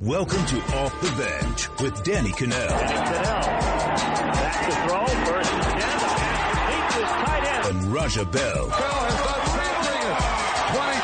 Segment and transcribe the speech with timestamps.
[0.00, 2.68] Welcome to Off the Bench with Danny Kanell.
[2.68, 3.22] Kanell.
[4.32, 5.04] Back to throw.
[5.26, 5.76] First and ten.
[5.76, 5.84] The
[6.16, 7.76] pass complete to his tight end.
[7.76, 8.66] And Raja Bell.
[8.66, 9.44] Bell has done
[9.76, 10.08] something.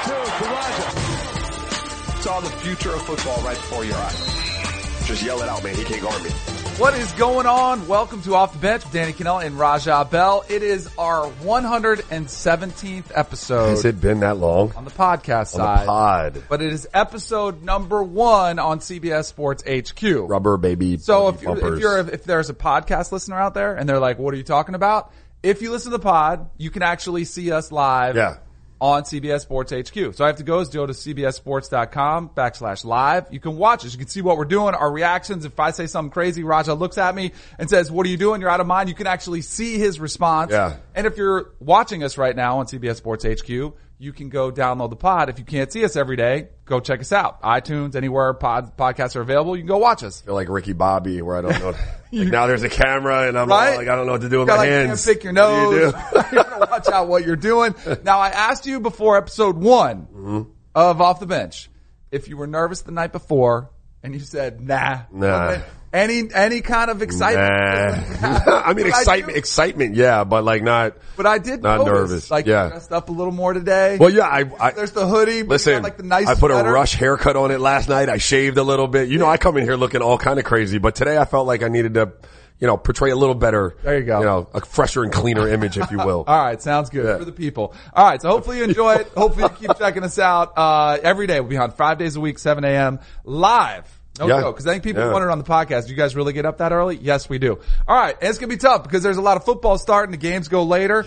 [0.00, 2.22] 22 to Raja.
[2.22, 5.06] Saw the future of football right before your eyes.
[5.06, 5.74] Just yell it out, man.
[5.74, 6.30] He can't guard me.
[6.78, 7.88] What is going on?
[7.88, 10.44] Welcome to Off the Bench with Danny Kanell and Raja Bell.
[10.46, 14.74] It is our 117th episode Has it been that long?
[14.76, 15.82] on the podcast On side.
[15.82, 16.42] the pod.
[16.50, 20.28] But it is episode number one on CBS Sports HQ.
[20.28, 20.98] Rubber baby.
[20.98, 24.18] So if, you, if you're if there's a podcast listener out there and they're like,
[24.18, 25.10] "What are you talking about?"
[25.42, 28.16] If you listen to the pod, you can actually see us live.
[28.16, 28.36] Yeah.
[28.78, 30.14] On CBS Sports HQ.
[30.14, 33.26] So I have to go is go to cbssports.com backslash live.
[33.30, 33.92] You can watch us.
[33.92, 35.46] You can see what we're doing, our reactions.
[35.46, 38.42] If I say something crazy, Raja looks at me and says, what are you doing?
[38.42, 38.90] You're out of mind.
[38.90, 40.52] You can actually see his response.
[40.52, 40.76] Yeah.
[40.94, 44.90] And if you're watching us right now on CBS Sports HQ, you can go download
[44.90, 45.28] the pod.
[45.30, 47.40] If you can't see us every day, go check us out.
[47.42, 50.20] iTunes, anywhere pod, podcasts are available, you can go watch us.
[50.20, 51.70] feel like Ricky Bobby where I don't know.
[52.12, 53.70] like now there's a camera and I'm Right?
[53.72, 55.04] all like, I don't know what to do with Got my like hands.
[55.04, 55.72] can't pick your nose.
[55.74, 55.86] you do?
[56.36, 57.74] you gotta watch out what you're doing.
[58.04, 60.50] Now I asked you before episode one Mm-hmm.
[60.74, 61.70] of Off the Bench
[62.10, 63.70] if you were nervous the night before,
[64.02, 65.00] and you said nah.
[65.10, 65.58] Nah.
[65.96, 68.20] Any any kind of excitement?
[68.22, 68.62] Nah.
[68.66, 70.96] I mean, excitement, do- excitement, yeah, but like not.
[71.16, 72.68] But I did Not notice, nervous, Like yeah.
[72.68, 73.96] dressed up a little more today.
[73.98, 75.42] Well, yeah, I, I There's the hoodie.
[75.42, 75.74] listen.
[75.74, 76.68] got, like the nice I put sweater.
[76.68, 78.08] a rush haircut on it last night.
[78.10, 79.08] I shaved a little bit.
[79.08, 81.46] You know, I come in here looking all kind of crazy, but today I felt
[81.46, 82.12] like I needed to,
[82.60, 83.74] you know, portray a little better.
[83.82, 84.18] There you go.
[84.20, 86.24] You know, a fresher and cleaner image, if you will.
[86.26, 87.16] All right, sounds good Yeah.
[87.16, 87.74] for the people.
[87.94, 89.08] All right, so hopefully you enjoy it.
[89.16, 91.40] Hopefully you keep checking us out uh, every day.
[91.40, 93.00] We'll be on five days a week, 7 a.m.
[93.24, 93.95] live.
[94.18, 94.40] No Yeah.
[94.40, 95.12] joke, because I think people Yeah.
[95.12, 96.96] wondered on the podcast, do you guys really get up that early?
[96.96, 97.58] Yes, we do.
[97.88, 100.10] All right, and it's gonna be tough because there's a lot of football starting.
[100.12, 101.02] The games go later.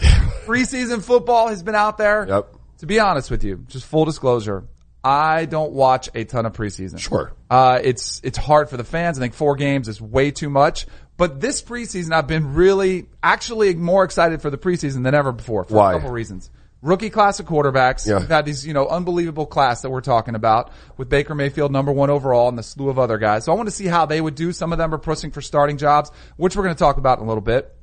[0.46, 2.26] Preseason football has been out there.
[2.28, 2.56] Yep.
[2.80, 4.64] To be honest with you, just full disclosure,
[5.04, 7.00] I don't watch a ton of preseason.
[7.00, 7.34] Sure.
[7.50, 9.18] Uh, it's, it's hard for the fans.
[9.18, 10.88] I think four games is way too much.
[11.18, 15.66] But this preseason, I've been really, actually more excited for the preseason than ever before
[15.66, 15.92] for Why?
[15.92, 16.50] a couple reasons.
[16.82, 18.08] Rookie class of quarterbacks.
[18.08, 18.20] Yeah.
[18.20, 21.92] We've had these, you know, unbelievable class that we're talking about with Baker Mayfield number
[21.92, 23.44] one overall and the slew of other guys.
[23.46, 24.54] So I want to see how they would do.
[24.54, 27.26] Some of them are pushing for starting jobs, which we're going to talk about in
[27.26, 27.76] a little bit.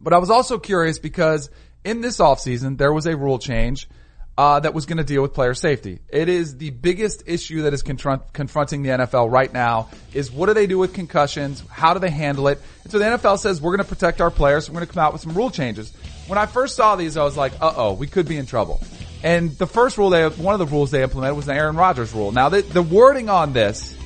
[0.00, 1.48] But I was also curious because
[1.84, 3.88] in this offseason, there was a rule change
[4.36, 6.00] uh, that was going to deal with player safety.
[6.08, 10.46] It is the biggest issue that is confront- confronting the NFL right now is what
[10.46, 11.62] do they do with concussions?
[11.70, 12.60] How do they handle it?
[12.82, 14.66] And so the NFL says we're going to protect our players.
[14.66, 15.92] So we're going to come out with some rule changes.
[16.26, 18.80] When I first saw these, I was like, uh oh, we could be in trouble.
[19.22, 22.12] And the first rule they, one of the rules they implemented was the Aaron Rodgers
[22.12, 22.32] rule.
[22.32, 23.96] Now the, the wording on this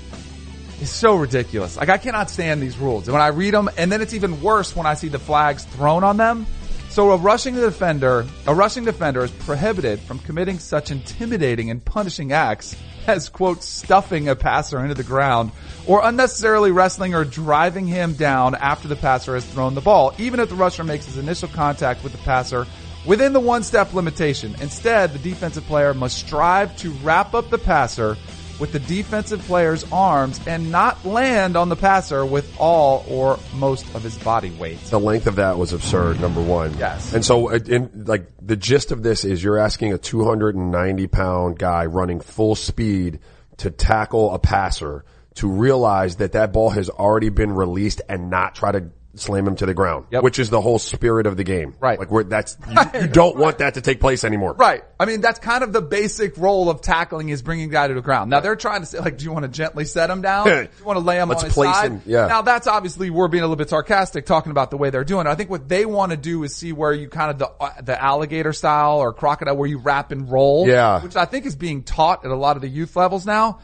[0.81, 1.77] is so ridiculous.
[1.77, 3.07] Like I cannot stand these rules.
[3.09, 5.65] And when I read them, and then it's even worse when I see the flags
[5.65, 6.47] thrown on them.
[6.91, 12.33] So a rushing defender, a rushing defender is prohibited from committing such intimidating and punishing
[12.33, 12.77] acts
[13.09, 15.51] as quote stuffing a passer into the ground
[15.87, 20.39] or unnecessarily wrestling or driving him down after the passer has thrown the ball, even
[20.39, 22.67] if the rusher makes his initial contact with the passer
[23.07, 24.55] within the one step limitation.
[24.61, 28.17] Instead, the defensive player must strive to wrap up the passer
[28.59, 33.85] with the defensive player's arms and not land on the passer with all or most
[33.95, 34.79] of his body weight.
[34.87, 36.21] the length of that was absurd.
[36.21, 36.77] Number one.
[36.79, 37.15] Yes.
[37.15, 41.59] And so, uh, in, like the gist of this is, you're asking a 290 pound
[41.59, 43.21] guy running full speed
[43.59, 45.05] to tackle a passer
[45.35, 49.57] to realize that that ball has already been released and not try to slam him
[49.57, 50.23] to the ground, Yep.
[50.23, 51.75] which is the whole spirit of the game.
[51.81, 51.99] Right.
[51.99, 54.55] Like, where that's you, you don't want that to take place anymore.
[54.55, 54.83] Right.
[54.99, 58.01] I mean, that's kind of the basic role of tackling is bringing guy to the
[58.01, 58.31] ground.
[58.31, 60.47] Now they're trying to say, like, do you want to gently set him down?
[60.49, 61.91] do you want to lay him Let's on his place side?
[61.93, 62.27] him, yeah.
[62.27, 65.27] Now that's obviously we're being a little bit sarcastic talking about the way they're doing
[65.27, 65.31] it.
[65.31, 67.81] I think what they want to do is see where you kind of the uh,
[67.83, 70.67] the alligator style or crocodile where you wrap and roll.
[70.69, 71.03] Yeah.
[71.03, 73.61] Which I think is being taught at a lot of the youth levels now.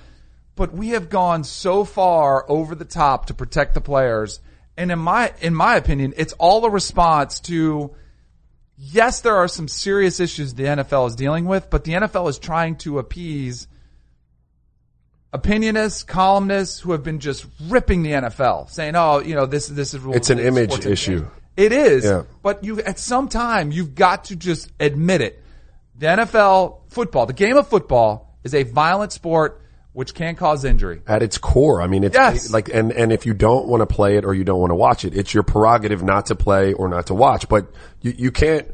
[0.56, 4.38] But we have gone so far over the top to protect the players.
[4.76, 7.94] And in my, in my opinion, it's all a response to,
[8.76, 12.38] yes, there are some serious issues the NFL is dealing with, but the NFL is
[12.38, 13.68] trying to appease
[15.32, 19.94] opinionists, columnists who have been just ripping the NFL, saying, "Oh, you know, this this
[19.94, 21.26] is It's an image issue.
[21.56, 22.22] It is, Yeah.
[22.42, 25.42] but you at some time you've got to just admit it.
[25.96, 29.60] The NFL football, the game of football, is a violent sport
[29.94, 31.00] which can cause injury.
[31.06, 32.52] At its core, I mean, it's Yes.
[32.52, 34.76] like, and, and if you don't want to play it or you don't want to
[34.76, 37.68] watch it, it's your prerogative not to play or not to watch, but
[38.02, 38.66] you, you can't,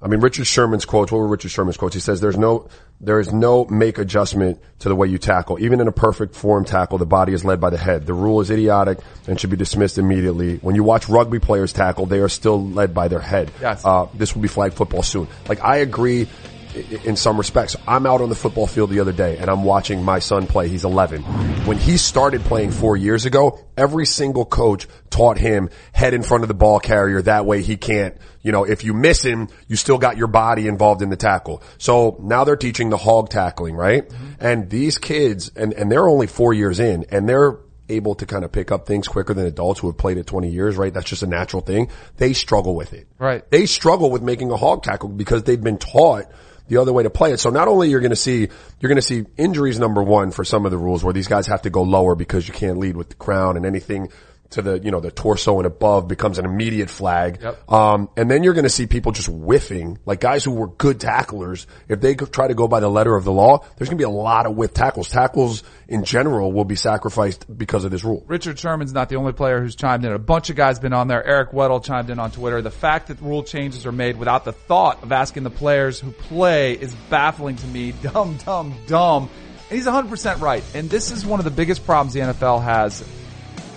[0.00, 1.94] I mean, Richard Sherman's quotes, what were Richard Sherman's quotes?
[1.94, 2.68] He says there's no,
[3.02, 5.58] there is no make adjustment to the way you tackle.
[5.60, 8.06] Even in a perfect form tackle, the body is led by the head.
[8.06, 10.56] The rule is idiotic and should be dismissed immediately.
[10.58, 13.50] When you watch rugby players tackle, they are still led by their head.
[13.60, 13.84] Yes.
[13.84, 15.28] Uh, this will be flag football soon.
[15.48, 16.28] Like, I agree
[16.74, 17.76] in some respects.
[17.86, 20.68] I'm out on the football field the other day and I'm watching my son play.
[20.68, 21.22] He's 11.
[21.66, 26.44] When he started playing four years ago, every single coach taught him head in front
[26.44, 27.22] of the ball carrier.
[27.22, 30.68] That way he can't, you know, if you miss him, you still got your body
[30.68, 31.62] involved in the tackle.
[31.78, 34.08] So now they're teaching the hawk tackling, right?
[34.08, 34.26] Mm-hmm.
[34.40, 37.58] And these kids, and, and they're only four years in and they're
[37.90, 40.48] able to kind of pick up things quicker than adults who have played it 20
[40.48, 40.94] years, right?
[40.94, 41.90] That's just a natural thing.
[42.16, 43.08] They struggle with it.
[43.18, 43.48] Right.
[43.50, 46.26] They struggle with making a hawk tackle because they've been taught
[46.70, 47.40] the other way to play it.
[47.40, 50.44] So not only you're going to see, you're going to see injuries number one for
[50.44, 52.96] some of the rules where these guys have to go lower because you can't lead
[52.96, 54.08] with the crown and anything
[54.50, 57.38] to the, you know, the torso and above becomes an immediate flag.
[57.40, 57.70] Yep.
[57.70, 61.00] Um, and then you're going to see people just whiffing, like guys who were good
[61.00, 61.66] tacklers.
[61.88, 64.04] If they try to go by the letter of the law, there's going to be
[64.04, 65.08] a lot of whiff tackles.
[65.08, 68.24] Tackles in general will be sacrificed because of this rule.
[68.26, 70.12] Richard Sherman's not the only player who's chimed in.
[70.12, 71.24] A bunch of guys been on there.
[71.24, 72.62] Eric Weddle chimed in on Twitter.
[72.62, 76.10] The fact that rule changes are made without the thought of asking the players who
[76.12, 77.92] play is baffling to me.
[78.02, 79.30] Dumb, dumb, dumb.
[79.68, 80.64] And he's 100% right.
[80.74, 83.04] And this is one of the biggest problems the NFL has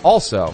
[0.04, 0.54] also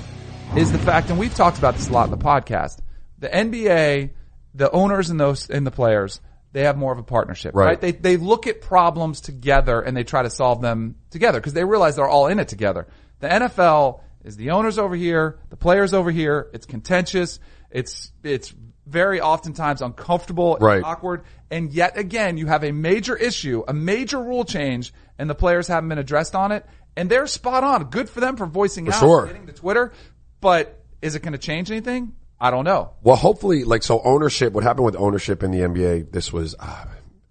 [0.55, 2.79] is the fact, and we've talked about this a lot in the podcast,
[3.19, 4.11] the NBA,
[4.55, 7.65] the owners and those, and the players, they have more of a partnership, right?
[7.65, 7.81] Right.
[7.81, 11.63] They, they look at problems together and they try to solve them together because they
[11.63, 12.87] realize they're all in it together.
[13.19, 16.49] The NFL is the owners over here, the players over here.
[16.53, 17.39] It's contentious.
[17.69, 18.53] It's, it's
[18.87, 20.83] very oftentimes uncomfortable and Right.
[20.83, 21.23] awkward.
[21.51, 25.67] And yet again, you have a major issue, a major rule change, and the players
[25.67, 26.65] haven't been addressed on it.
[26.95, 27.85] And they're spot on.
[27.85, 29.27] Good for them for voicing out, sure.
[29.27, 29.93] getting to Twitter.
[30.41, 32.13] But is it going to change anything?
[32.39, 32.91] I don't know.
[33.01, 36.85] Well, hopefully, like, so ownership, what happened with ownership in the NBA, this was, uh,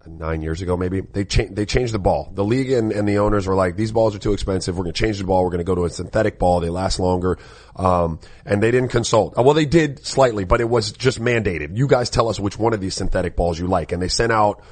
[0.07, 2.31] nine years ago maybe, they changed, they changed the ball.
[2.33, 4.77] The league and, and the owners were like, these balls are too expensive.
[4.77, 5.43] We're going to change the ball.
[5.43, 6.59] We're going to go to a synthetic ball.
[6.59, 7.37] They last longer.
[7.75, 9.37] Um, and they didn't consult.
[9.37, 11.75] Uh, Well, they did slightly, but it was just mandated.
[11.77, 13.91] You guys tell us which one of these synthetic balls you like.
[13.91, 14.63] And they sent out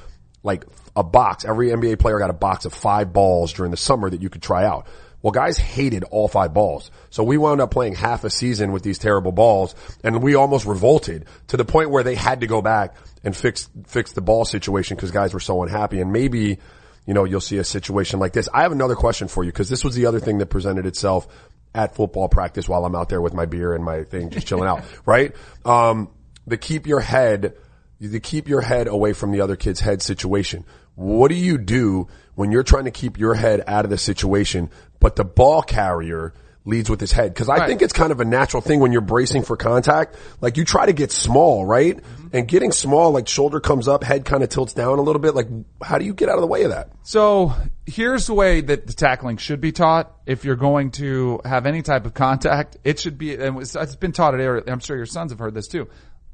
[0.42, 0.64] like
[0.98, 1.44] a box.
[1.44, 4.42] Every NBA player got a box of five balls during the summer that you could
[4.42, 4.88] try out.
[5.22, 6.90] Well, guys hated all five balls.
[7.10, 9.74] So we wound up playing half a season with these terrible balls
[10.04, 13.68] and we almost revolted to the point where they had to go back and fix,
[13.86, 16.00] fix the ball situation because guys were so unhappy.
[16.00, 16.58] And maybe,
[17.06, 18.48] you know, you'll see a situation like this.
[18.52, 21.26] I have another question for you because this was the other thing that presented itself
[21.74, 24.68] at football practice while I'm out there with my beer and my thing just chilling
[24.68, 25.34] out, right?
[25.64, 26.10] Um,
[26.46, 27.54] the keep your head,
[28.00, 30.64] the keep your head away from the other kid's head situation.
[30.98, 34.68] What do you do when you're trying to keep your head out of the situation,
[34.98, 36.34] but the ball carrier
[36.64, 37.36] leads with his head?
[37.36, 37.68] Cause I Right.
[37.68, 40.16] think it's kind of a natural thing when you're bracing for contact.
[40.40, 41.96] Like you try to get small, right?
[41.96, 42.28] Mm-hmm.
[42.32, 45.36] And getting small, like shoulder comes up, head kind of tilts down a little bit.
[45.36, 45.46] Like
[45.80, 46.90] how do you get out of the way of that?
[47.04, 47.54] So
[47.86, 50.12] here's the way that the tackling should be taught.
[50.26, 53.94] If you're going to have any type of contact, it should be, and it's it's
[53.96, 55.88] been taught at Air, I'm sure your sons have heard this too.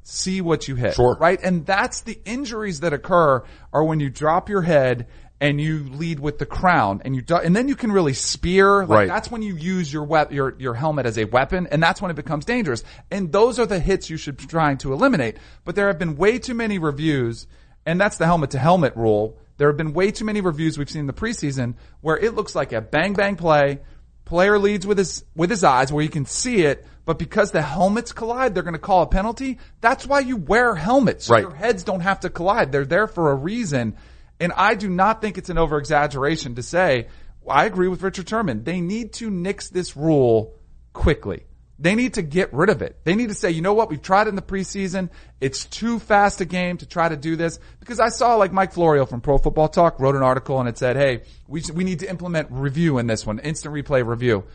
[0.07, 0.93] See what you hit.
[0.93, 1.17] Sure.
[1.19, 1.39] Right?
[1.41, 3.43] And that's the injuries that occur
[3.73, 5.07] are when you drop your head
[5.41, 8.81] and you lead with the crown and you, do, and then you can really spear.
[8.85, 9.07] Like Right.
[9.07, 12.11] that's when you use your wep- your, your helmet as a weapon and that's when
[12.11, 12.83] it becomes dangerous.
[13.09, 15.37] And those are the hits you should be trying to eliminate.
[15.63, 17.47] But there have been way too many reviews
[17.83, 19.39] and that's the helmet to helmet rule.
[19.57, 22.53] There have been way too many reviews we've seen in the preseason where it looks
[22.53, 23.79] like a bang bang play.
[24.25, 27.61] Player leads with his with his eyes where you can see it, but because the
[27.61, 29.59] helmets collide, they're going to call a penalty.
[29.81, 31.25] That's why you wear helmets.
[31.25, 31.41] So Right.
[31.41, 32.71] Your heads don't have to collide.
[32.71, 33.95] They're there for a reason.
[34.39, 37.07] And I do not think it's an over exaggeration to say
[37.47, 38.63] I agree with Richard Sherman.
[38.63, 40.55] They need to nix this rule
[40.93, 41.45] quickly.
[41.77, 42.97] They need to get rid of it.
[43.03, 43.89] They need to say, you know what?
[43.89, 45.09] We've tried it in the preseason.
[45.41, 48.71] It's too fast a game to try to do this because I saw like Mike
[48.71, 51.99] Florio from Pro Football Talk wrote an article and it said, Hey, we, we need
[51.99, 54.45] to implement review in this one, instant replay review.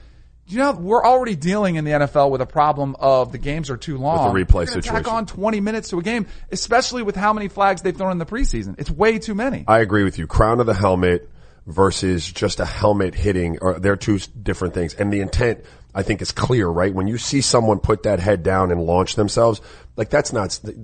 [0.46, 3.76] You know, we're already dealing in the NFL with a problem of the games are
[3.76, 4.34] too long.
[4.34, 4.94] With the replay situation.
[4.94, 8.18] Tack on 20 minutes to a game, especially with how many flags they've thrown in
[8.18, 8.74] the preseason.
[8.78, 9.64] It's way too many.
[9.68, 10.26] I agree with you.
[10.26, 11.30] Crown of the helmet
[11.70, 14.94] versus just a helmet hitting, or they're two different things.
[14.94, 16.92] And the intent, I think, is clear, right?
[16.94, 19.60] When you see someone put that head down and launch themselves,
[19.96, 20.58] like that's not.
[20.64, 20.76] th-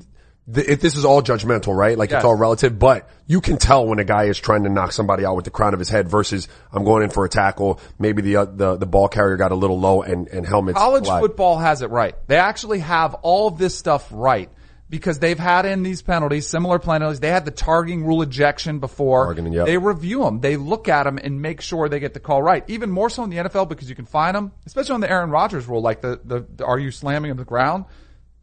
[0.68, 1.98] If this is all judgmental, right?
[1.98, 2.18] Like Yes.
[2.18, 5.24] it's all relative, but you can tell when a guy is trying to knock somebody
[5.24, 7.80] out with the crown of his head versus I'm going in for a tackle.
[7.98, 10.78] Maybe the uh, the the ball carrier got a little low and and helmets.
[10.78, 11.20] College fly.
[11.20, 12.14] football has it right.
[12.28, 14.48] They actually have all of this stuff right
[14.88, 17.20] because they've had in these penalties, similar penalties.
[17.20, 19.24] They had the targeting rule ejection before.
[19.24, 19.66] Targeting, yep.
[19.66, 20.40] They review them.
[20.40, 22.64] They look at them and make sure they get the call right.
[22.68, 25.30] Even more so in the NFL because you can find them, especially on the Aaron
[25.30, 27.86] Rodgers rule, like the, the, the are you slamming on the ground?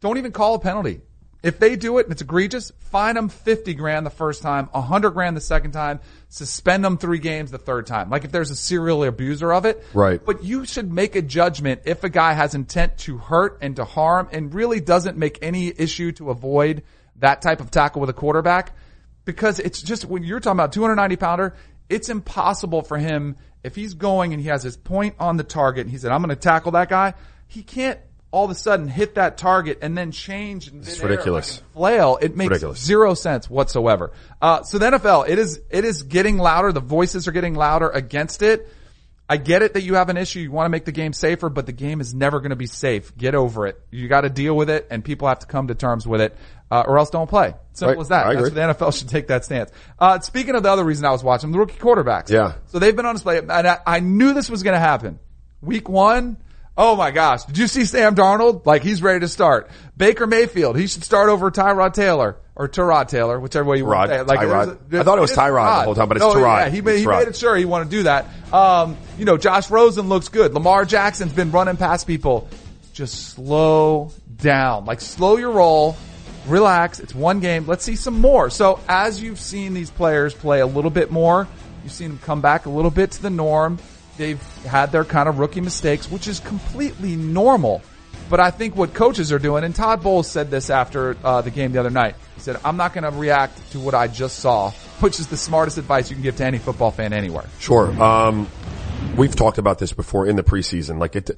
[0.00, 1.00] Don't even call a penalty.
[1.44, 5.10] If they do it and it's egregious, fine them 50 grand the first time, 100
[5.10, 8.08] grand the second time, suspend them three games the third time.
[8.08, 9.84] Like if there's a serial abuser of it.
[9.92, 10.24] Right.
[10.24, 13.84] But you should make a judgment if a guy has intent to hurt and to
[13.84, 16.82] harm and really doesn't make any issue to avoid
[17.16, 18.72] that type of tackle with a quarterback.
[19.24, 21.54] because it's just when you're talking about 290 pounder,
[21.88, 25.82] it's impossible for him if he's going and he has his point on the target
[25.82, 27.14] and he said, I'm going to tackle that guy.
[27.46, 27.98] He can't
[28.34, 30.68] all of a sudden hit that target and then change.
[30.68, 31.58] It's ridiculous.
[31.62, 32.18] Like flail.
[32.20, 32.80] It makes Ridiculous.
[32.84, 34.10] zero sense whatsoever.
[34.42, 36.72] Uh, so the NFL, it is, it is getting louder.
[36.72, 38.68] The voices are getting louder against it.
[39.26, 40.40] I get it that you have an issue.
[40.40, 42.66] You want to make the game safer, but the game is never going to be
[42.66, 43.16] safe.
[43.16, 43.80] Get over it.
[43.90, 46.36] You got to deal with it and people have to come to terms with it,
[46.70, 47.54] uh, or else don't play.
[47.72, 48.00] Simple Right.
[48.02, 48.26] as that.
[48.26, 48.60] I That's agree.
[48.62, 49.70] what the NFL should take that stance.
[49.98, 52.28] Uh, speaking of the other reason I was watching, the rookie quarterbacks.
[52.30, 52.54] Yeah.
[52.66, 55.18] So they've been on display and I, I knew this was going to happen.
[55.62, 56.36] Week one.
[56.76, 57.44] Oh my gosh.
[57.44, 58.66] Did you see Sam Darnold?
[58.66, 59.70] Like he's ready to start.
[59.96, 60.76] Baker Mayfield.
[60.76, 64.12] He should start over Tyrod Taylor or Tyrod Taylor, whichever way you want Rod, to
[64.14, 64.26] say it.
[64.26, 64.92] Like, Tyrod.
[64.92, 66.64] a- I thought it was Tyrod the whole time, but it's No, Tyrod.
[66.64, 68.26] Yeah, he made, he made it sure he wanted to do that.
[68.52, 70.52] Um, you know, Josh Rosen looks good.
[70.52, 72.48] Lamar Jackson's been running past people.
[72.92, 74.84] Just slow down.
[74.84, 75.96] Like slow your roll.
[76.46, 77.00] Relax.
[77.00, 77.66] It's one game.
[77.66, 78.50] Let's see some more.
[78.50, 81.48] So as you've seen these players play a little bit more,
[81.82, 83.78] you've seen them come back a little bit to the norm.
[84.16, 87.82] They've had their kind of rookie mistakes, which is completely normal.
[88.30, 91.50] But I think what coaches are doing, and Todd Bowles said this after uh, the
[91.50, 92.14] game the other night.
[92.34, 95.36] He said, "I'm not going to react to what I just saw," which is the
[95.36, 97.44] smartest advice you can give to any football fan anywhere.
[97.58, 97.90] Sure.
[98.02, 98.48] Um,
[99.16, 100.98] we've talked about this before in the preseason.
[100.98, 101.30] Like it,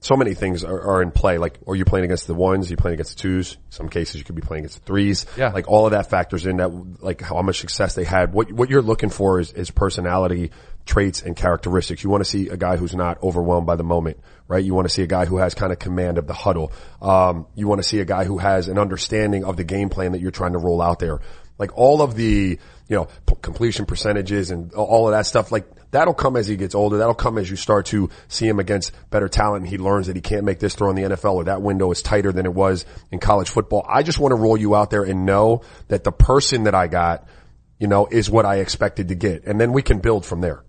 [0.00, 1.36] so many things are, are in play.
[1.36, 2.68] Like, are you playing against the ones?
[2.68, 3.56] Are you playing against the twos?
[3.70, 5.26] Some cases you could be playing against the threes.
[5.36, 5.50] Yeah.
[5.50, 8.32] Like all of that factors in that, like how much success they had.
[8.32, 10.50] What, what you're looking for is, is personality
[10.86, 12.02] traits and characteristics.
[12.02, 14.64] You want to see a guy who's not overwhelmed by the moment, right?
[14.64, 16.72] You want to see a guy who has kind of command of the huddle.
[17.02, 20.12] Um, you want to see a guy who has an understanding of the game plan
[20.12, 21.20] that you're trying to roll out there.
[21.58, 25.66] Like all of the, you know, p- completion percentages and all of that stuff, like
[25.90, 26.98] that'll come as he gets older.
[26.98, 30.16] That'll come as you start to see him against better talent and he learns that
[30.16, 32.54] he can't make this throw in the NFL or that window is tighter than it
[32.54, 33.84] was in college football.
[33.88, 36.86] I just want to roll you out there and know that the person that I
[36.86, 37.26] got,
[37.78, 39.44] you know, is what I expected to get.
[39.44, 40.62] And then we can build from there.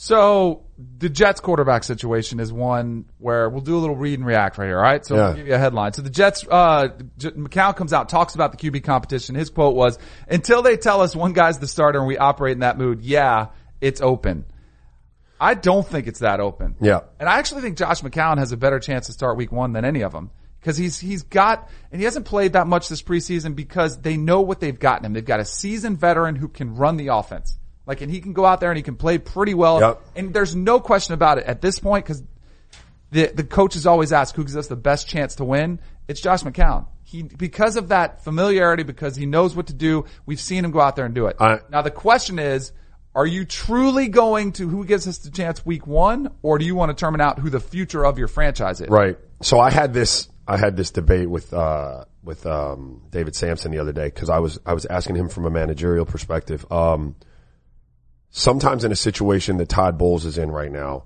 [0.00, 4.56] So the Jets quarterback situation is one where we'll do a little read and react
[4.56, 4.76] right here.
[4.76, 5.04] All right.
[5.04, 5.22] So Yeah.
[5.22, 5.92] I'll give you a headline.
[5.92, 9.34] So the Jets, uh, J- McCown comes out, talks about the QB competition.
[9.34, 12.60] His quote was, until they tell us one guy's the starter and we operate in
[12.60, 13.48] that mood, yeah,
[13.80, 14.44] it's open.
[15.40, 16.76] I don't think it's that open.
[16.80, 17.00] Yeah.
[17.18, 19.84] And I actually think Josh McCown has a better chance to start week one than
[19.84, 20.30] any of them.
[20.62, 24.42] Cause he's, he's got, and he hasn't played that much this preseason because they know
[24.42, 25.12] what they've gotten him.
[25.12, 27.58] They've got a seasoned veteran who can run the offense.
[27.88, 29.80] Like, and he can go out there and he can play pretty well.
[29.80, 30.02] Yep.
[30.14, 32.22] And there's no question about it at this point because
[33.10, 35.80] the, the coaches always ask who gives us the best chance to win.
[36.06, 36.86] It's Josh McCown.
[37.02, 40.80] He, because of that familiarity, because he knows what to do, we've seen him go
[40.82, 41.36] out there and do it.
[41.40, 42.72] I- now the question is,
[43.14, 46.74] are you truly going to who gives us the chance week one, or do you
[46.74, 48.90] want to determine out who the future of your franchise is?
[48.90, 49.16] Right.
[49.40, 53.78] So I had this, I had this debate with, uh, with, um, David Samson the
[53.78, 56.70] other day because I was, I was asking him from a managerial perspective.
[56.70, 57.16] Um,
[58.30, 61.04] sometimes in a situation that Todd Bowles is in right now,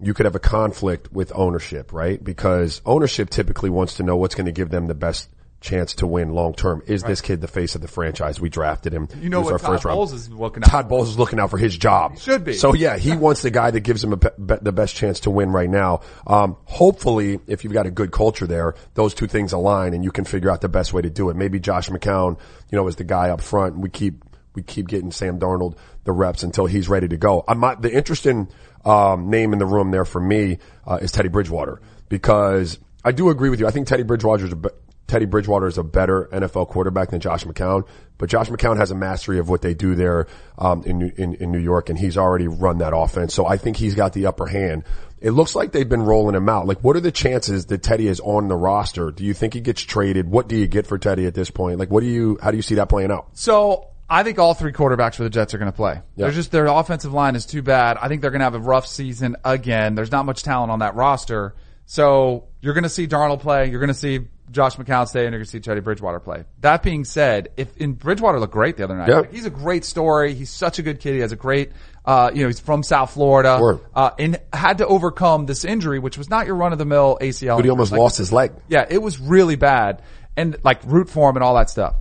[0.00, 2.22] you could have a conflict with ownership, right?
[2.22, 6.06] Because ownership typically wants to know what's going to give them the best chance to
[6.06, 6.82] win long term.
[6.86, 8.38] Is this kid the face of the franchise?
[8.38, 9.08] We drafted him.
[9.20, 9.96] You know what our Todd first round.
[9.96, 10.68] Bowles is looking at.
[10.68, 12.18] Todd Bowles is looking out for his job.
[12.18, 12.52] should be.
[12.52, 15.20] So yeah, he wants the guy that gives him a be- be- the best chance
[15.20, 16.02] to win right now.
[16.26, 20.12] Um, hopefully, if you've got a good culture there, those two things align and you
[20.12, 21.36] can figure out the best way to do it.
[21.36, 22.38] Maybe Josh McCown,
[22.70, 23.74] you know, is the guy up front.
[23.74, 24.24] And we keep
[24.56, 27.44] we keep getting Sam Darnold the reps until he's ready to go.
[27.46, 28.48] I'm not, the interesting
[28.84, 33.28] um, name in the room there for me uh, is Teddy Bridgewater because I do
[33.28, 33.66] agree with you.
[33.66, 34.60] I think Teddy Bridgewater is a
[35.06, 37.86] Teddy Bridgewater is a better NFL quarterback than Josh McCown,
[38.18, 40.26] but Josh McCown has a mastery of what they do there
[40.58, 43.32] um, in, in in New York, and he's already run that offense.
[43.32, 44.82] So I think he's got the upper hand.
[45.20, 46.66] It looks like they've been rolling him out.
[46.66, 49.10] Like, what are the chances that Teddy is on the roster?
[49.10, 50.28] Do you think he gets traded?
[50.28, 51.78] What do you get for Teddy at this point?
[51.78, 52.38] Like, what do you?
[52.42, 53.28] How do you see that playing out?
[53.34, 55.94] So I think all three quarterbacks for the Jets are going to play.
[55.94, 56.26] Yeah.
[56.26, 57.96] They're just their offensive line is too bad.
[58.00, 59.94] I think they're going to have a rough season again.
[59.94, 61.54] There's not much talent on that roster,
[61.86, 63.68] so you're going to see Darnold play.
[63.70, 66.44] You're going to see Josh McCown stay, and you're going to see Teddy Bridgewater play.
[66.60, 69.08] That being said, if in Bridgewater looked great the other night.
[69.22, 70.34] Like, he's a great story.
[70.34, 71.14] He's such a good kid.
[71.14, 71.72] He has a great,
[72.04, 73.58] uh, you know, he's from South Florida,
[73.94, 77.18] uh, and had to overcome this injury, which was not your run of the mill
[77.20, 77.56] ACL.
[77.56, 78.52] But he almost Like, lost his leg.
[78.68, 80.02] yeah, it was really bad
[80.36, 81.96] and like root for him and all that stuff.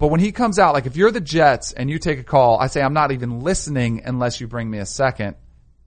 [0.00, 2.58] But when he comes out, like if you're the Jets and you take a call,
[2.58, 5.36] I say I'm not even listening unless you bring me a second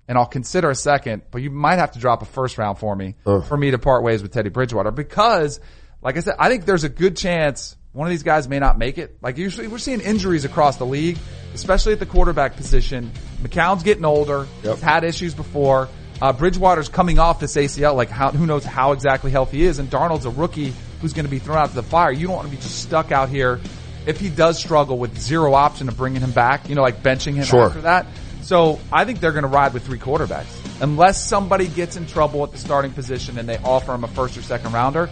[0.08, 2.96] and I'll consider a second, but you might have to drop a first round for
[2.96, 5.60] me for me to part ways with Teddy Bridgewater because
[6.02, 8.78] like I said, I think there's a good chance one of these guys may not
[8.78, 9.18] make it.
[9.22, 11.18] Like usually we're seeing injuries across the league,
[11.54, 13.12] especially at the quarterback position.
[13.42, 14.48] McCown's getting older.
[14.64, 14.76] Yep.
[14.76, 15.90] He's had issues before.
[16.22, 19.80] Uh, Bridgewater's coming off this ACL, like how, who knows how exactly healthy he is,
[19.80, 22.12] and Darnold's a rookie who's going to be thrown out to the fire.
[22.12, 23.60] You don't want to be just stuck out here
[24.06, 27.36] if he does struggle with zero option of bringing him back, you know, like benching
[27.36, 27.66] him Sure.
[27.68, 28.08] after that.
[28.42, 30.48] So I think they're going to ride with three quarterbacks.
[30.82, 34.38] Unless somebody gets in trouble at the starting position and they offer him a first
[34.38, 35.10] or second rounder,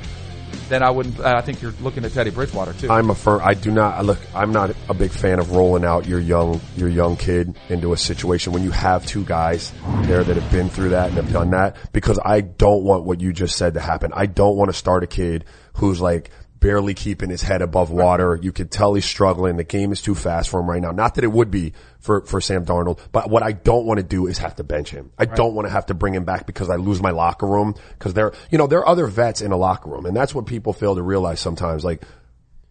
[0.67, 2.89] then I wouldn't, I think you're looking at Teddy Bridgewater too.
[2.89, 3.41] I'm a firm.
[3.43, 4.19] I do not look.
[4.35, 7.97] I'm not a big fan of rolling out your young your young kid into a
[7.97, 9.71] situation when you have two guys
[10.03, 13.21] there that have been through that and have done that because I don't want what
[13.21, 14.11] you just said to happen.
[14.13, 15.45] I don't want to start a kid
[15.75, 18.39] who's like barely keeping his head above water.
[18.41, 19.57] You can tell he's struggling.
[19.57, 20.91] The game is too fast for him right now.
[20.91, 24.03] Not that it would be for, for Sam Darnold, but what I don't want to
[24.03, 25.11] do is have to bench him.
[25.17, 27.75] I don't want to have to bring him back because I lose my locker room
[27.97, 30.45] because there, you know, there are other vets in a locker room and that's what
[30.45, 31.83] people fail to realize sometimes.
[31.83, 32.03] Like,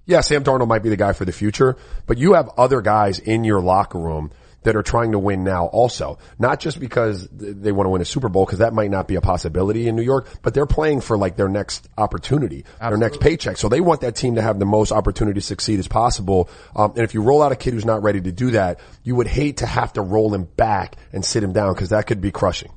[0.07, 3.19] yeah, Sam Darnold might be the guy for the future, but you have other guys
[3.19, 4.31] in your locker room
[4.63, 6.19] that are trying to win now also.
[6.39, 9.17] Not just because they want to win a Super Bowl, because that might not be
[9.17, 13.21] a possibility in New York, but they're playing for like their next opportunity, their next
[13.21, 13.57] paycheck.
[13.57, 16.49] So they want that team to have the most opportunity to succeed as possible.
[16.77, 19.15] Um, and if you roll out a kid who's not ready to do that, you
[19.15, 22.21] would hate to have to roll him back and sit him down because that could
[22.21, 22.73] be crushing.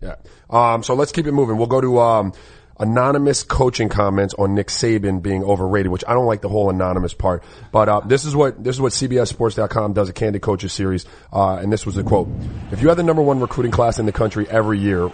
[0.00, 0.16] Yeah.
[0.48, 1.58] Um, so let's keep it moving.
[1.58, 2.32] We'll go to, um,
[2.80, 7.14] anonymous coaching comments on Nick Saban being overrated, which I don't like the whole anonymous
[7.14, 7.44] part.
[7.70, 11.06] But, uh, this is what, this is what CBSSports.com does a Candid Coaches series.
[11.32, 12.28] Uh, and this was a quote.
[12.72, 15.10] If you had the number one recruiting class in the country every year,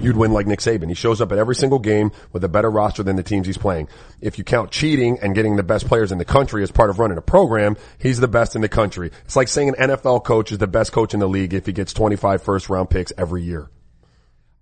[0.00, 0.88] you'd win like Nick Saban.
[0.88, 3.58] He shows up at every single game with a better roster than the teams he's
[3.58, 3.88] playing.
[4.20, 6.98] If you count cheating and getting the best players in the country as part of
[6.98, 9.10] running a program, he's the best in the country.
[9.24, 11.72] It's like saying an NFL coach is the best coach in the league if he
[11.72, 13.68] gets 25 first round picks every year.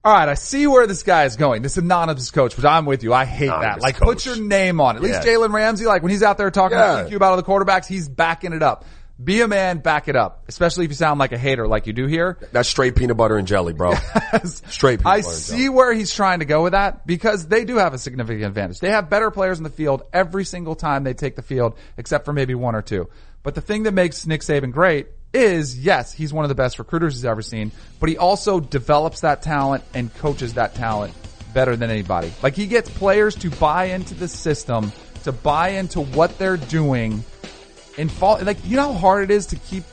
[0.06, 1.62] All right, I see where this guy is going.
[1.62, 3.12] This anonymous coach, but I'm with you.
[3.12, 3.80] I hate that.
[3.80, 4.06] Like, coach.
[4.06, 4.98] put your name on it.
[4.98, 7.02] At least Jalen Ramsey, like when he's out there talking Yeah.
[7.02, 8.84] to GQ about all the quarterbacks, he's backing it up.
[9.22, 10.44] Be a man, back it up.
[10.46, 12.38] Especially if you sound like a hater like you do here.
[12.52, 13.94] That's straight peanut butter and jelly, bro.
[14.44, 17.64] straight peanut I butter and see where he's trying to go with that because they
[17.64, 18.78] do have a significant advantage.
[18.78, 22.26] They have better players in the field every single time they take the field, except
[22.26, 23.08] for maybe one or two.
[23.42, 26.78] But the thing that makes Nick Saban great is, yes, he's one of the best
[26.78, 31.14] recruiters he's ever seen, but he also develops that talent and coaches that talent
[31.54, 32.32] better than anybody.
[32.42, 34.92] Like he gets players to buy into the system,
[35.24, 37.22] to buy into what they're doing
[37.98, 39.84] and fall, like, you know how hard it is to keep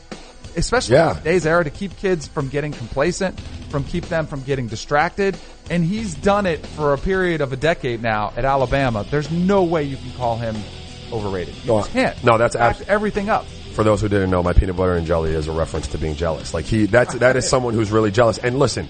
[0.55, 1.11] especially Yeah.
[1.11, 3.39] in today's era, to keep kids from getting complacent,
[3.69, 5.35] from keep them from getting distracted.
[5.71, 9.03] And he's done it for a period of a decade now at Alabama.
[9.09, 10.55] There's no way you can call him
[11.11, 11.55] overrated.
[11.63, 12.23] You No, can't.
[12.23, 12.55] no, that's
[12.87, 13.45] everything up.
[13.73, 16.15] For those who didn't know, my peanut butter and jelly is a reference to being
[16.15, 16.53] jealous.
[16.53, 18.37] Like he, that's, that is someone who's really jealous.
[18.37, 18.87] And listen,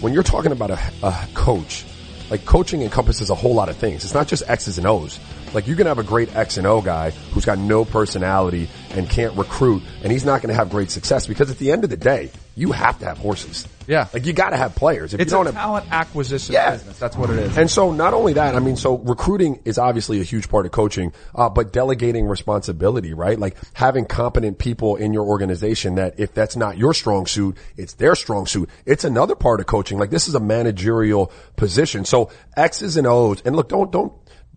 [0.00, 1.84] when you're talking about a, a coach,
[2.30, 4.04] like coaching encompasses a whole lot of things.
[4.04, 5.20] It's not just X's and O's.
[5.52, 9.08] Like you can have a great X and O guy who's got no personality and
[9.08, 11.90] can't recruit and he's not going to have great success because at the end of
[11.90, 13.66] the day, you have to have horses.
[13.86, 14.06] Yeah.
[14.12, 15.12] Like you got to have players.
[15.14, 16.72] If It's you don't a have, talent acquisition Yeah.
[16.72, 16.98] business.
[16.98, 17.58] That's what it is.
[17.58, 20.72] and so not only that, I mean, so recruiting is obviously a huge part of
[20.72, 23.38] coaching, uh, but delegating responsibility, right?
[23.38, 27.94] Like having competent people in your organization that if that's not your strong suit, it's
[27.94, 28.68] their strong suit.
[28.86, 29.98] It's another part of coaching.
[29.98, 32.04] Like this is a managerial position.
[32.04, 34.12] So X's and O's, and look, don't, don't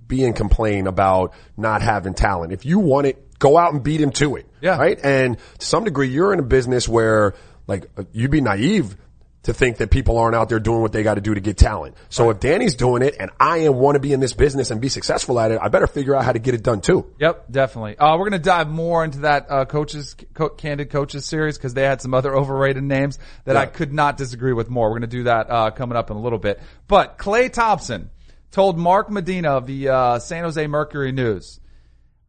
[0.07, 2.53] be and complain about not having talent.
[2.53, 4.45] If you want it, go out and beat him to it.
[4.65, 4.77] Yeah.
[4.77, 4.99] Right.
[5.03, 7.35] And to some degree, you're in a business where
[7.67, 8.97] like uh, you'd be naive
[9.43, 11.55] to think that people aren't out there doing what they got to do to get
[11.55, 11.95] talent.
[12.09, 14.81] So if Danny's doing it and I am want to be in this business and
[14.81, 17.13] be successful at it, I better figure out how to get it done too.
[17.19, 17.95] Yep, definitely.
[17.95, 21.75] Uh, we're going to dive more into that uh, coaches, co- candid coaches series because
[21.75, 24.89] they had some other overrated names that I could not disagree with more.
[24.89, 26.59] We're going to do that uh, coming up in a little bit.
[26.87, 28.09] But Klay Thompson
[28.49, 31.59] told Mark Medina of the uh, San Jose Mercury News,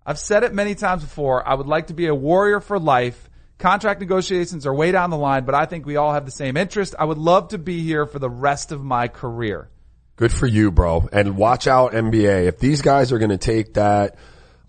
[0.06, 1.46] "I've said it many times before.
[1.46, 5.16] I would like to be a warrior for life." Contract negotiations are way down the
[5.16, 6.94] line, but I think we all have the same interest.
[6.98, 9.70] I would love to be here for the rest of my career.
[10.16, 11.08] Good for you, bro.
[11.10, 12.46] And watch out NBA.
[12.48, 14.16] If these guys are going to take that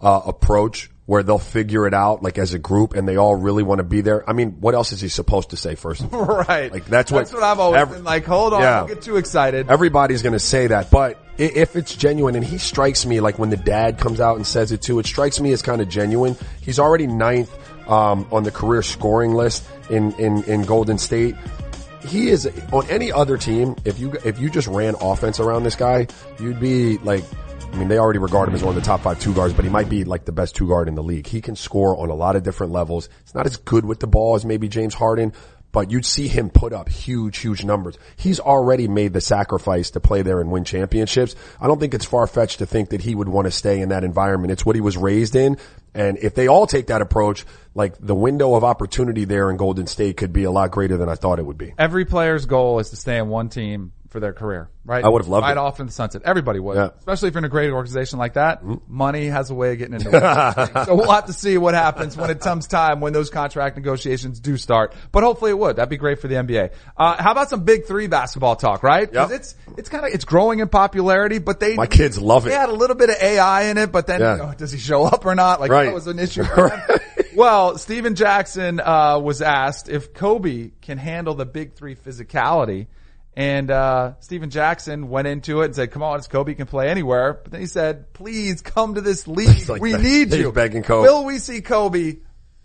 [0.02, 3.64] uh, approach where they'll figure it out like as a group and they all really
[3.64, 4.30] want to be there.
[4.30, 6.06] I mean, what else is he supposed to say first?
[6.12, 6.72] Right.
[6.72, 8.26] Like that's what that's what I've always every- been like.
[8.26, 8.80] Hold on, Yeah.
[8.80, 9.70] don't get too excited.
[9.70, 13.50] Everybody's going to say that, but if it's genuine, and he strikes me like when
[13.50, 16.36] the dad comes out and says it too, it strikes me as kind of genuine.
[16.62, 17.52] He's already ninth
[17.90, 21.36] um, on the career scoring list in, in in Golden State.
[22.06, 23.76] He is on any other team.
[23.86, 26.08] If you if you just ran offense around this guy,
[26.40, 27.24] you'd be like.
[27.70, 29.66] I mean, they already regard him as one of the top five two guards, but
[29.66, 31.28] he might be like the best two guard in the league.
[31.28, 33.10] He can score on a lot of different levels.
[33.26, 35.34] He's not as good with the ball as maybe James Harden,
[35.72, 37.98] but you'd see him put up huge, huge numbers.
[38.16, 41.36] He's already made the sacrifice to play there and win championships.
[41.60, 43.90] I don't think it's far fetched to think that he would want to stay in
[43.90, 44.52] that environment.
[44.52, 45.58] It's what he was raised in.
[45.94, 49.88] And if they all take that approach, like the window of opportunity there in Golden
[49.88, 51.74] State could be a lot greater than I thought it would be.
[51.78, 55.04] Every player's goal is to stay in one team for their career, right?
[55.04, 55.58] I would have loved right it.
[55.58, 56.22] off in the sunset.
[56.24, 56.84] Everybody would, Yeah.
[56.86, 57.00] Mm-hmm.
[57.00, 58.62] especially if you're in a great organization like that.
[58.88, 60.86] Money has a way of getting into it.
[60.86, 64.40] so we'll have to see what happens when it comes time when those contract negotiations
[64.40, 64.96] do start.
[65.12, 65.76] But hopefully it would.
[65.76, 66.72] That'd be great for the NBA.
[66.96, 69.12] Uh, how about some Big Three basketball talk, right?
[69.12, 69.32] Yep.
[69.32, 72.50] it's it's kind of it's growing in popularity, but they My kids love it.
[72.50, 74.32] They had a little bit of AI in it, but then Yeah.
[74.38, 75.60] you know, does he show up or not?
[75.60, 75.86] Like Right.
[75.86, 76.44] that was an issue.
[77.36, 82.88] Well, Stephen Jackson uh, was asked if Kobe can handle the Big Three physicality.
[83.38, 86.90] And uh, Stephen Jackson went into it and said, "Come on, it's Kobe can play
[86.90, 89.70] anywhere." But then he said, "Please come to this league.
[89.70, 91.08] like we need you." begging Kobe.
[91.08, 92.16] Will we see Kobe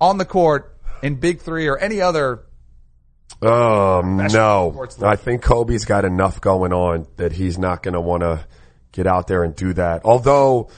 [0.01, 2.47] on the court in Big Three or any other?
[3.43, 4.87] Um, no.
[5.03, 8.47] I think Kobe's got enough going on that he's not going to want to
[8.93, 10.07] get out there and do that.
[10.07, 10.71] Although,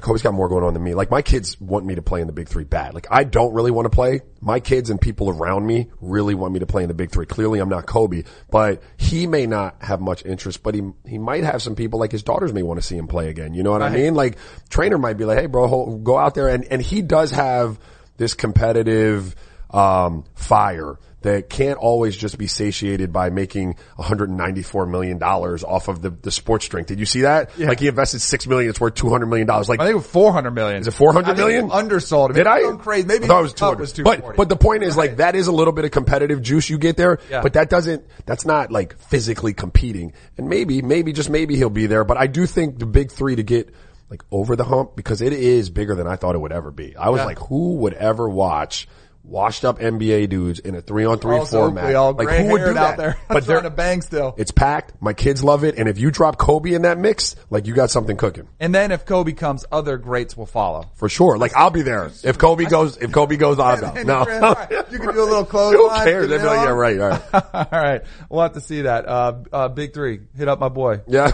[0.00, 0.94] Kobe's got more going on than me.
[0.94, 2.94] Like my kids want me to play in the big three bad.
[2.94, 4.22] Like I don't really want to play.
[4.40, 7.26] My kids and people around me really want me to play in the big three.
[7.26, 11.44] Clearly I'm not Kobe, but he may not have much interest, but he, he might
[11.44, 13.52] have some people like his daughters may want to see him play again.
[13.52, 14.14] You know what I mean?
[14.14, 14.38] Like
[14.70, 16.48] trainer might be like, Hey bro, go out there.
[16.48, 17.78] And, and he does have
[18.16, 19.36] this competitive,
[19.70, 26.10] um, fire that can't always just be satiated by making $194 million off of the,
[26.10, 26.86] the sports drink.
[26.88, 27.58] Did you see that?
[27.58, 29.46] Like he invested 6 million, it's worth $200 million.
[29.46, 30.80] Like, I think it was four hundred million.
[30.80, 31.70] is it 400 I million?
[31.70, 32.30] Undersold.
[32.30, 32.76] I mean, Did I?
[32.76, 33.06] crazy.
[33.06, 33.80] Maybe I it was the 200.
[33.80, 36.68] was but, but the point is like that is a little bit of competitive juice
[36.68, 37.42] you get there, Yeah.
[37.42, 40.12] but that doesn't, that's not like physically competing.
[40.36, 43.36] And maybe, maybe, just maybe he'll be there, but I do think the big three
[43.36, 43.72] to get
[44.10, 46.94] like over the hump because it is bigger than I thought it would ever be.
[46.96, 47.24] I was Yeah.
[47.26, 48.86] like, who would ever watch
[49.24, 51.94] washed up NBA dudes in a three on three format?
[51.94, 52.76] all like who would do that?
[52.76, 54.34] out there, But they're, in a bang still.
[54.36, 54.94] it's packed.
[55.00, 55.76] My kids love it.
[55.78, 58.48] And if you drop Kobe in that mix, like you got something cooking.
[58.60, 60.90] And then if Kobe comes, other greats will follow.
[60.96, 61.38] For sure.
[61.38, 62.10] Like I'll be there.
[62.24, 63.92] If Kobe goes, if Kobe goes, I'll go.
[64.04, 64.24] No.
[64.26, 65.74] you're in, all right, you can do a little close.
[65.76, 66.28] Who cares?
[66.28, 67.22] They'd be like, yeah, right, all right.
[67.54, 68.02] all right.
[68.28, 69.08] We'll have to see that.
[69.08, 70.20] Uh, uh, big three.
[70.36, 71.00] Hit up my boy.
[71.06, 71.30] Yeah.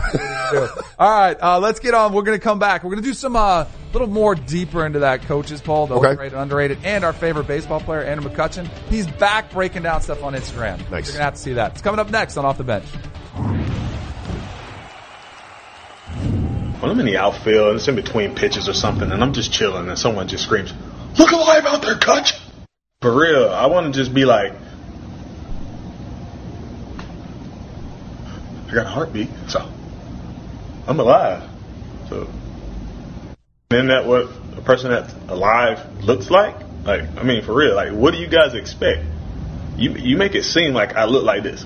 [0.98, 1.36] All right.
[1.40, 2.12] Uh, let's get on.
[2.12, 2.84] We're going to come back.
[2.84, 6.08] We're going to do some, uh, little more deeper into that coaches poll, the Okay.
[6.08, 8.68] overrated, underrated, and our favorite baseball player, Andrew McCutchen.
[8.88, 10.78] He's back breaking down stuff on Instagram.
[10.90, 10.90] Nice.
[10.90, 11.72] You're going to have to see that.
[11.72, 12.86] It's coming up next on Off the Bench.
[16.80, 19.52] When I'm in the outfield, and it's in between pitches or something, and I'm just
[19.52, 20.72] chilling, and someone just screams,
[21.18, 22.38] "Look alive out there, Kutch!"
[23.00, 24.52] For real, I want to just be like,
[28.68, 29.66] I got a heartbeat, so
[30.86, 31.48] I'm alive.
[32.08, 32.28] So,
[33.70, 36.54] isn't that what a person that's alive looks like?
[36.84, 39.04] Like, I mean, for real, like, what do you guys expect?
[39.76, 41.64] You you make it seem like I look like this.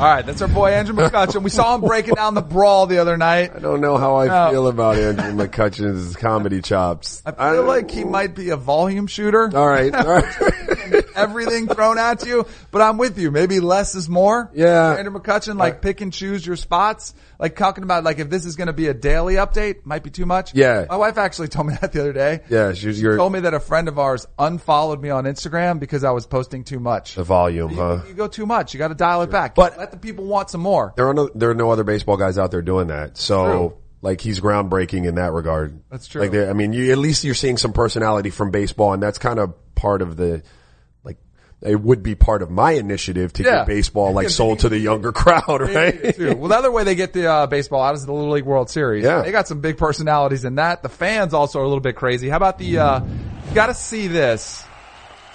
[0.00, 0.24] All right.
[0.24, 1.42] That's our boy, Andrew McCutchen.
[1.42, 3.52] We saw him breaking down the brawl the other night.
[3.54, 4.50] I don't know how I No.
[4.50, 7.22] feel about Andrew McCutchen's comedy chops.
[7.26, 9.50] I feel like he might be a volume shooter.
[9.54, 9.94] All right.
[9.94, 11.04] All right.
[11.14, 13.30] everything thrown at you, but I'm with you.
[13.30, 14.50] Maybe less is more.
[14.54, 14.94] Yeah.
[14.96, 17.12] Andrew McCutchen, like uh, pick and choose your spots.
[17.38, 20.10] Like talking about like if this is going to be a daily update, might be
[20.10, 20.54] too much.
[20.54, 20.86] Yeah.
[20.88, 22.40] My wife actually told me that the other day.
[22.48, 26.04] yeah, she, your Told me that a friend of ours unfollowed me on Instagram because
[26.04, 27.14] I was posting too much.
[27.16, 28.00] the volume, You, huh?
[28.08, 28.72] you go too much.
[28.72, 29.54] You got to dial it back.
[29.54, 30.92] But- the people want some more.
[30.96, 33.16] There are no there are no other baseball guys out there doing that.
[33.16, 35.80] So like he's groundbreaking in that regard.
[35.90, 36.22] That's true.
[36.22, 39.38] Like I mean, you at least you're seeing some personality from baseball, and that's kind
[39.38, 40.42] of part of the
[41.04, 41.18] like.
[41.62, 43.50] It would be part of my initiative to Yeah.
[43.58, 46.18] get baseball like sold to the younger crowd, right?
[46.18, 48.70] Well, the other way they get the uh, baseball out is the Little League World
[48.70, 49.04] Series.
[49.04, 49.20] Yeah.
[49.22, 50.82] They got some big personalities in that.
[50.82, 52.30] The fans also are a little bit crazy.
[52.30, 54.64] How about the, uh, you gotta see this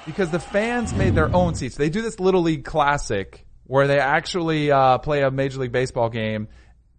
[0.07, 1.75] because the fans made their own seats.
[1.75, 6.09] They do this Little League Classic where they actually, uh, play a Major League Baseball
[6.09, 6.47] game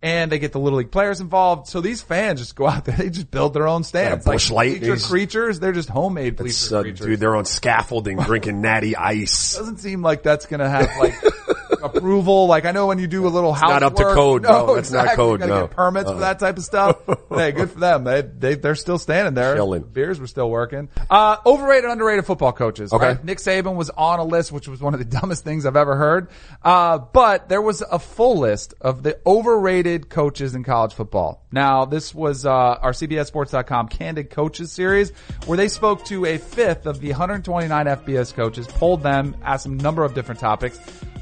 [0.03, 1.69] and they get the Little League players involved.
[1.69, 4.27] So these fans just go out there, they just build their own stands.
[4.27, 7.07] Yeah, Light, bleacher creatures, they're just homemade bleacher Uh, creatures.
[7.07, 9.57] dude, they're on scaffolding drinking natty ice.
[9.57, 11.15] doesn't seem like that's gonna have like
[11.95, 12.47] approval.
[12.47, 14.91] Like I know when you do a little house not up to code, no, that's
[14.91, 15.17] not exactly.
[15.17, 15.57] code, You gotta no.
[15.61, 15.67] Uh-uh.
[15.69, 16.99] get permits for that type of stuff.
[17.31, 18.05] hey, good for them.
[18.05, 19.55] They they they're still standing there.
[19.55, 19.83] Chilling.
[19.83, 20.89] Beers were still working.
[21.11, 22.93] Uh, overrated, underrated football coaches.
[22.93, 23.07] Okay.
[23.09, 23.25] right?
[23.25, 25.97] Nick Saban was on a list, which was one of the dumbest things I've ever
[25.97, 26.29] heard.
[26.63, 31.45] Uh, but there was a full list of the overrated coaches in college football.
[31.53, 35.11] Now, this was uh, our CBSSports.com Candid Coaches series,
[35.47, 39.79] where they spoke to a fifth of the 129 FBS coaches, polled them, asked them
[39.79, 40.79] a number of different topics.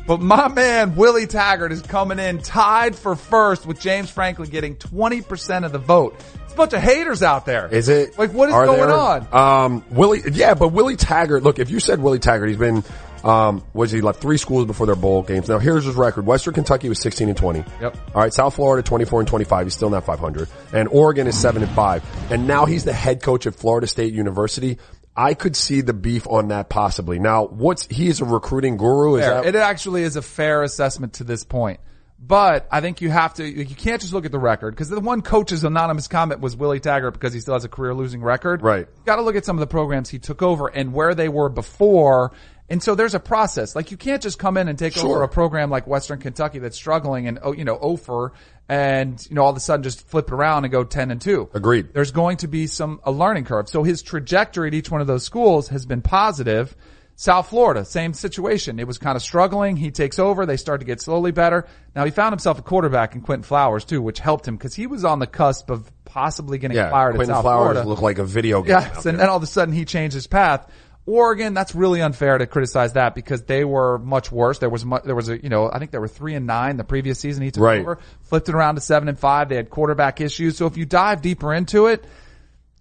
[0.06, 4.76] But my man Willie Taggart is coming in tied for first with James Franklin getting
[4.76, 6.14] 20% of the vote.
[6.44, 7.68] It's a bunch of haters out there.
[7.68, 8.18] Is it?
[8.18, 8.92] Like what is going there?
[8.92, 9.28] on?
[9.32, 12.84] Um, Willie, yeah, but Willie Taggart, look, if you said Willie Taggart, he's been,
[13.24, 15.48] um, was he left three schools before their bowl games.
[15.48, 16.26] Now here's his record.
[16.26, 17.64] Western Kentucky was 16 and 20.
[17.80, 17.96] Yep.
[18.14, 18.32] All right.
[18.34, 19.66] South Florida 24 and 25.
[19.66, 20.48] He's still not 500.
[20.74, 22.30] And Oregon is 7 and 5.
[22.30, 24.76] And now he's the head coach at Florida State University.
[25.16, 27.18] I could see the beef on that possibly.
[27.18, 29.16] Now, what's he's a recruiting guru?
[29.16, 29.34] Is fair.
[29.42, 31.80] that It actually is a fair assessment to this point.
[32.26, 34.98] But I think you have to, you can't just look at the record because the
[34.98, 38.62] one coach's anonymous comment was Willie Taggart because he still has a career losing record.
[38.62, 38.86] Right.
[38.88, 41.28] You got to look at some of the programs he took over and where they
[41.28, 42.32] were before.
[42.70, 43.76] And so there's a process.
[43.76, 45.10] Like you can't just come in and take Sure.
[45.10, 48.32] over a program like Western Kentucky that's struggling and, oh, you know, oh over
[48.68, 51.20] and, you know, all of a sudden just flip it around and go 10 and
[51.20, 51.50] 2.
[51.52, 51.92] Agreed.
[51.92, 53.68] There's going to be some, a learning curve.
[53.68, 56.74] So his trajectory at each one of those schools has been positive.
[57.16, 58.80] South Florida, same situation.
[58.80, 59.76] It was kind of struggling.
[59.76, 60.46] He takes over.
[60.46, 61.66] They start to get slowly better.
[61.94, 64.88] Now he found himself a quarterback in Quinton Flowers too, which helped him because he
[64.88, 67.88] was on the cusp of possibly getting yeah, fired Quinton at South Flowers Florida.
[67.88, 68.70] looked like a video game.
[68.70, 69.12] Yes, and there.
[69.18, 70.68] then all of a sudden he changed his path.
[71.06, 74.58] Oregon, that's really unfair to criticize that because they were much worse.
[74.58, 76.78] There was mu- there was a you know I think they were three and nine
[76.78, 77.80] the previous season he took Right.
[77.80, 79.48] over, flipped it around to seven and five.
[79.50, 80.56] They had quarterback issues.
[80.56, 82.04] So if you dive deeper into it,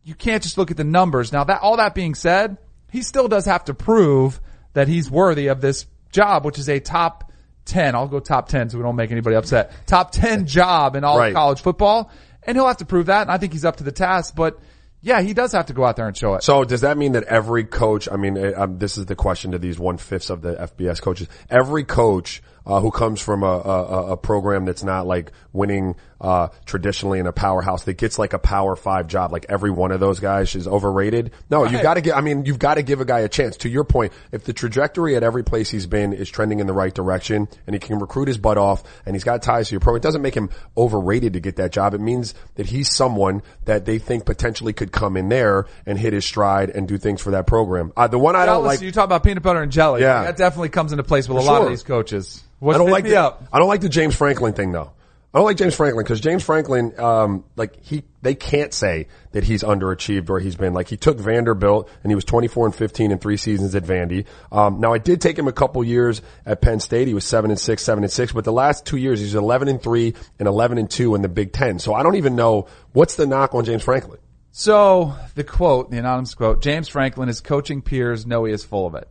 [0.03, 1.33] you can't just look at the numbers.
[1.33, 2.57] Now that all that being said,
[2.91, 4.39] he still does have to prove
[4.73, 7.29] that he's worthy of this job, which is a top
[7.65, 7.93] 10.
[7.95, 9.71] I'll go top 10 so we don't make anybody upset.
[9.85, 11.27] Top 10 job in all Right.
[11.29, 12.09] of college football.
[12.45, 13.21] And he'll have to prove that.
[13.23, 14.59] And I think he's up to the task, but
[15.03, 16.43] yeah, he does have to go out there and show it.
[16.43, 18.07] So does that mean that every coach?
[18.09, 21.01] I mean, uh, um, this is the question to these one fifths of the FBS
[21.01, 21.27] coaches.
[21.49, 26.47] Every coach uh, who comes from a, a, a program that's not like winning uh,
[26.65, 29.99] traditionally in a powerhouse that gets like a power five job, like every one of
[29.99, 31.31] those guys is overrated.
[31.49, 32.15] No, you've got to get.
[32.15, 33.57] I mean, you've got to give a guy a chance.
[33.57, 36.73] To your point, if the trajectory at every place he's been is trending in the
[36.73, 39.81] right direction, and he can recruit his butt off, and he's got ties to your
[39.81, 41.93] program, it doesn't make him overrated to get that job.
[41.93, 46.13] It means that he's someone that they think potentially could come in there and hit
[46.13, 47.91] his stride and do things for that program.
[47.97, 48.79] Uh, the one I don't like.
[48.79, 50.01] you talk about peanut butter and jelly.
[50.01, 50.23] Yeah.
[50.23, 52.41] That definitely comes into place with a For lot of these coaches.
[52.59, 53.43] What's I don't like the, up?
[53.51, 54.93] I don't like the James Franklin thing though.
[55.33, 59.43] I don't like James Franklin because James Franklin, um, like he, they can't say that
[59.43, 63.11] he's underachieved or he's been like he took Vanderbilt and he was 24 and 15
[63.11, 64.25] in three seasons at Vandy.
[64.51, 67.07] Um, now I did take him a couple years at Penn State.
[67.07, 69.69] He was seven and six, seven and six, but the last two years he's 11
[69.69, 71.79] and three and 11 and two in the Big Ten.
[71.79, 74.19] So I don't even know what's the knock on James Franklin.
[74.51, 78.85] So the quote, the anonymous quote, James Franklin, his coaching peers know he is full
[78.85, 79.09] of it.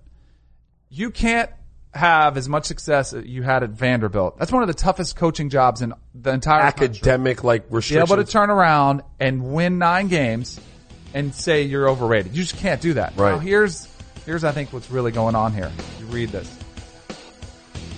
[0.89, 1.51] You can't
[1.95, 4.39] have as much success as you had at Vanderbilt.
[4.39, 6.87] That's one of the toughest coaching jobs in the entire country.
[6.87, 8.11] Academic like Be restrictions.
[8.11, 10.59] able to turn around and win nine games
[11.15, 12.35] and say you're overrated.
[12.35, 13.17] You just can't do that.
[13.17, 13.33] Right.
[13.33, 13.89] Now here's,
[14.25, 15.71] here's I think what's really going on here.
[16.01, 16.59] You read this.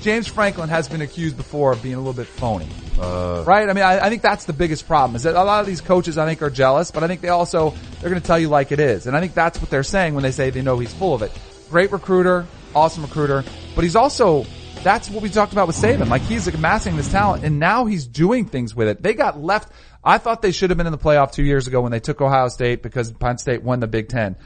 [0.02, 2.68] James Franklin has been accused before of being a little bit phony.
[3.00, 3.42] Uh.
[3.46, 3.68] right?
[3.68, 5.80] I mean, I, I think that's the biggest problem is that a lot of these
[5.80, 8.48] coaches I think are jealous, but I think they also, they're going to tell you
[8.48, 9.06] like it is.
[9.06, 11.22] And I think that's what they're saying when they say they know he's full of
[11.22, 11.32] it.
[11.70, 14.44] Great recruiter, awesome recruiter, but he's also,
[14.82, 16.08] that's what we talked about with Saban.
[16.08, 19.02] Like he's amassing this talent and now he's doing things with it.
[19.02, 21.80] They got left, I thought they should have been in the playoff two years ago
[21.80, 24.36] when they took Ohio State because Penn State won the Big Ten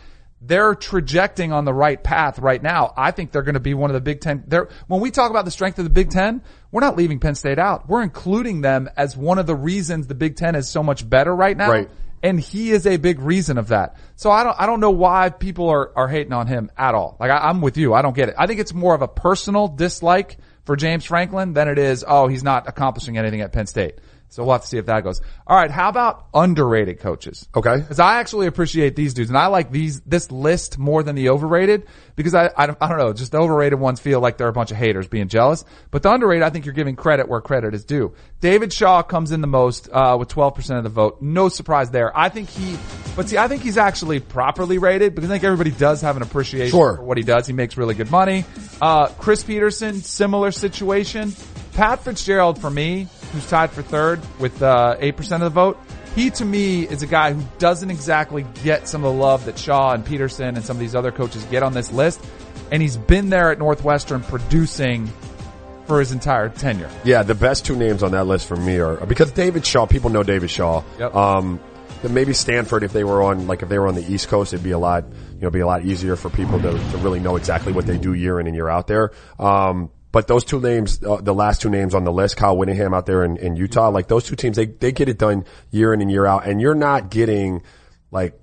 [0.40, 2.92] they're trajecting on the right path right now.
[2.96, 4.44] I think they're going to be one of the Big Ten.
[4.46, 7.34] They're, when we talk about the strength of the Big Ten, we're not leaving Penn
[7.34, 7.88] State out.
[7.88, 11.34] We're including them as one of the reasons the Big Ten is so much better
[11.34, 11.70] right now.
[11.70, 11.90] Right.
[12.22, 13.96] And he is a big reason of that.
[14.16, 17.16] So I don't, I don't know why people are, are hating on him at all.
[17.20, 17.94] Like I, I'm with you.
[17.94, 18.34] I don't get it.
[18.38, 22.28] I think it's more of a personal dislike for James Franklin than it is, oh,
[22.28, 24.00] he's not accomplishing anything at Penn State.
[24.30, 25.20] So we'll have to see if that goes.
[25.46, 25.70] All right.
[25.70, 27.48] How about underrated coaches?
[27.54, 27.78] Okay.
[27.78, 31.30] Because I actually appreciate these dudes, and I like these this list more than the
[31.30, 34.48] overrated because I I don't, I don't know, just the overrated ones feel like they're
[34.48, 37.40] a bunch of haters being jealous, but the underrated I think you're giving credit where
[37.40, 38.14] credit is due.
[38.40, 41.90] David Shaw comes in the most uh, with 12 percent of the vote, no surprise
[41.90, 42.16] there.
[42.16, 42.76] I think he,
[43.16, 46.22] but see, I think he's actually properly rated because I think everybody does have an
[46.22, 46.96] appreciation Sure.
[46.96, 47.46] for what he does.
[47.46, 48.44] He makes really good money.
[48.80, 51.32] Uh, Chris Petersen, similar situation.
[51.72, 55.78] Pat Fitzgerald for me, who's tied for third with uh, eight percent of the vote.
[56.14, 59.58] He to me is a guy who doesn't exactly get some of the love that
[59.58, 62.24] Shaw and Petersen and some of these other coaches get on this list,
[62.72, 65.10] and he's been there at Northwestern producing
[65.86, 66.90] for his entire tenure.
[67.04, 69.86] Yeah, the best two names on that list for me are because David Shaw.
[69.86, 70.82] People know David Shaw.
[70.98, 71.14] Yep.
[71.14, 71.60] Um,
[72.08, 74.62] maybe Stanford, if they were on like if they were on the East Coast, it'd
[74.62, 77.36] be a lot you know be a lot easier for people to to really know
[77.36, 79.12] exactly what they do year in and year out there.
[79.38, 82.94] Um, but those two names, uh, the last two names on the list, Kyle Whittingham
[82.94, 85.92] out there in, in Utah, like those two teams, they they get it done year
[85.92, 87.62] in and year out, and you're not getting
[88.10, 88.38] like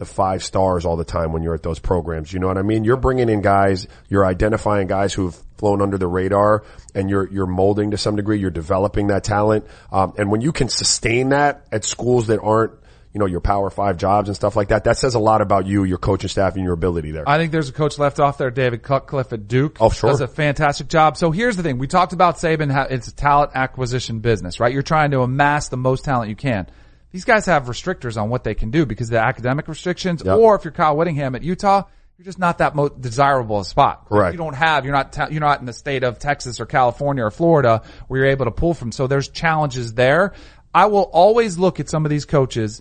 [0.00, 2.32] the five stars all the time when you're at those programs.
[2.32, 2.84] You know what I mean?
[2.84, 7.44] You're bringing in guys, you're identifying guys who've flown under the radar and you're, you're
[7.44, 8.38] molding to some degree.
[8.38, 9.66] You're developing that talent.
[9.92, 12.72] Um, and when you can sustain that at schools that aren't,
[13.12, 15.66] you know, your power five jobs and stuff like that, that says a lot about
[15.66, 17.28] you, your coaching staff and your ability there.
[17.28, 19.78] I think there's a coach left off there, David Cutcliffe at Duke.
[19.80, 20.10] Oh, sure.
[20.10, 21.16] Does a fantastic job.
[21.16, 21.78] So here's the thing.
[21.78, 22.70] We talked about Saban.
[22.70, 24.72] ha- It's a talent acquisition business, right?
[24.72, 26.68] You're trying to amass the most talent you can.
[27.10, 30.22] these guys have restrictors on what they can do because of the academic restrictions.
[30.24, 30.38] Yep.
[30.38, 31.82] Or if you're Kyle Whittingham at Utah,
[32.16, 34.06] you're just not that most desirable a spot.
[34.08, 34.34] Correct.
[34.34, 37.24] You don't have, you're not, ta- you're not in the state of Texas or California
[37.24, 38.92] or Florida where you're able to pull from.
[38.92, 40.34] So there's challenges there.
[40.72, 42.80] I will always look at some of these coaches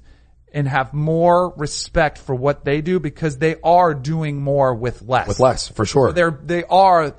[0.54, 5.28] and have more respect for what they do because they are doing more with less.
[5.28, 6.12] With less, for sure.
[6.12, 7.16] They're, they are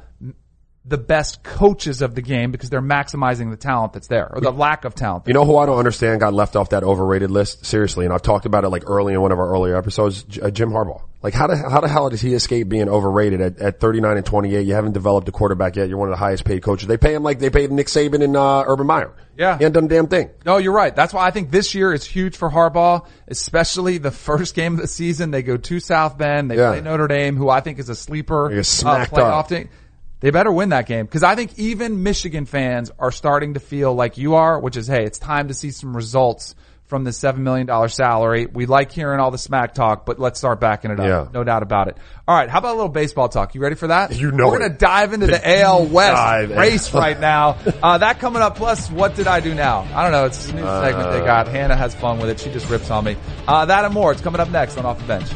[0.85, 4.51] the best coaches of the game because they're maximizing the talent that's there or the
[4.51, 5.25] lack of talent.
[5.27, 7.67] You know who I don't understand got left off that overrated list?
[7.67, 10.25] Seriously, and I've talked about it like early in one of our earlier episodes.
[10.41, 11.03] Uh, Jim Harbaugh.
[11.23, 14.25] Like how the how the hell does he escape being overrated at, at 39 and
[14.25, 14.67] 28?
[14.67, 15.91] You haven't developed a quarterback yet.
[15.91, 16.89] You're one of the highest paid coaches.
[16.89, 19.13] They pay him like they paid Nick Saban and uh, Urban Meyer.
[19.37, 19.59] Yeah.
[19.59, 20.31] he ain't done a damn thing.
[20.47, 20.97] No, you're right.
[20.97, 24.81] That's why I think this year is huge for Harbaugh, especially the first game of
[24.81, 25.31] the season.
[25.31, 26.51] They go to South Bend.
[26.51, 26.71] They Yeah.
[26.71, 29.49] play Notre Dame, who I think is a sleeper They get uh, smacked playoff up.
[29.49, 29.69] team.
[30.21, 33.95] They better win that game because I think even Michigan fans are starting to feel
[33.95, 36.55] like you are, which is, hey, it's time to see some results
[36.89, 38.47] from the seven million dollar salary.
[38.47, 41.07] We like hearing all the smack talk, but let's start backing it up.
[41.07, 41.29] Yeah.
[41.33, 41.97] No doubt about it.
[42.27, 43.55] All right, how about a little baseball talk?
[43.55, 44.15] You ready for that?
[44.15, 44.59] You know We're it.
[44.61, 46.51] gonna dive into the AL West dive.
[46.51, 47.57] race right now.
[47.83, 48.57] Uh, that coming up.
[48.57, 49.87] Plus, what did I do now?
[49.95, 50.25] I don't know.
[50.27, 51.47] It's a new segment they got.
[51.47, 52.41] Hannah has fun with it.
[52.41, 53.17] She just rips on me.
[53.47, 54.11] Uh, that and more.
[54.13, 55.31] It's coming up next on Off the Bench.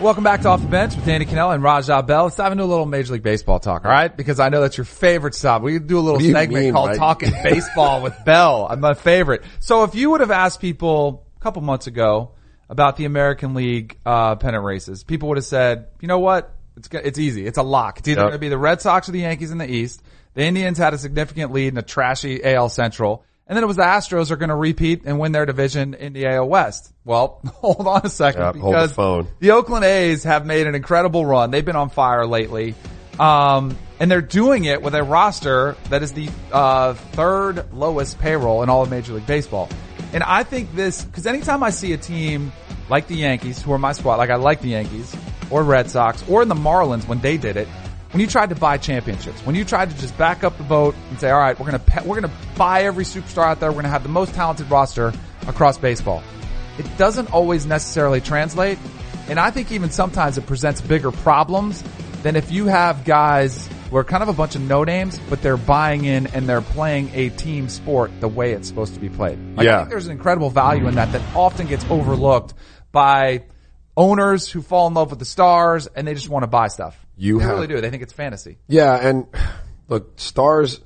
[0.00, 2.24] Welcome back to Off the Bench with Danny Kanell and Raja Bell.
[2.24, 4.14] Let's dive into a little Major League Baseball talk, all right?
[4.14, 5.60] Because I know that's your favorite stop.
[5.60, 6.96] We do a little What do you segment mean, called Mike?
[6.98, 8.66] Talking Baseball with Bell.
[8.70, 9.42] I'm my favorite.
[9.58, 12.30] So if you would have asked people a couple months ago
[12.70, 16.54] about the American League uh, pennant races, people would have said, you know what?
[16.78, 17.46] It's it's easy.
[17.46, 17.98] It's a lock.
[17.98, 18.24] It's either Yep.
[18.30, 20.02] going to be the Red Sox or the Yankees in the East.
[20.32, 23.22] The Indians had a significant lead in a trashy AL Central.
[23.50, 26.12] And then it was the Astros are going to repeat and win their division in
[26.12, 26.92] the AL West.
[27.04, 29.26] Well, hold on a second the because phone.
[29.40, 31.50] the Oakland A's have made an incredible run.
[31.50, 32.76] They've been on fire lately.
[33.18, 38.62] Um, and they're doing it with a roster that is the uh, third lowest payroll
[38.62, 39.68] in all of Major League Baseball.
[40.12, 42.52] And I think this, because anytime I see a team
[42.88, 45.12] like the Yankees, who are my squad, like I like the Yankees,
[45.50, 47.66] or Red Sox, or in the Marlins when they did it,
[48.12, 50.94] when you tried to buy championships, when you tried to just back up the boat
[51.10, 53.76] and say, all right, we're gonna pe- we're gonna buy every superstar out there, we're
[53.82, 55.12] gonna have the most talented roster
[55.46, 56.22] across baseball.
[56.78, 58.78] It doesn't always necessarily translate,
[59.28, 61.84] and I think even sometimes it presents bigger problems
[62.22, 65.40] than if you have guys who are kind of a bunch of no names, but
[65.42, 69.08] they're buying in and they're playing a team sport the way it's supposed to be
[69.08, 69.38] played.
[69.56, 69.78] Like, I Yeah.
[69.78, 72.54] think there's an incredible value in that that often gets overlooked
[72.92, 73.42] by
[73.96, 76.96] owners who fall in love with the stars and they just want to buy stuff.
[77.16, 77.80] You they have- really do.
[77.80, 78.58] They think it's fantasy.
[78.66, 79.26] Yeah, and
[79.88, 80.80] look, stars.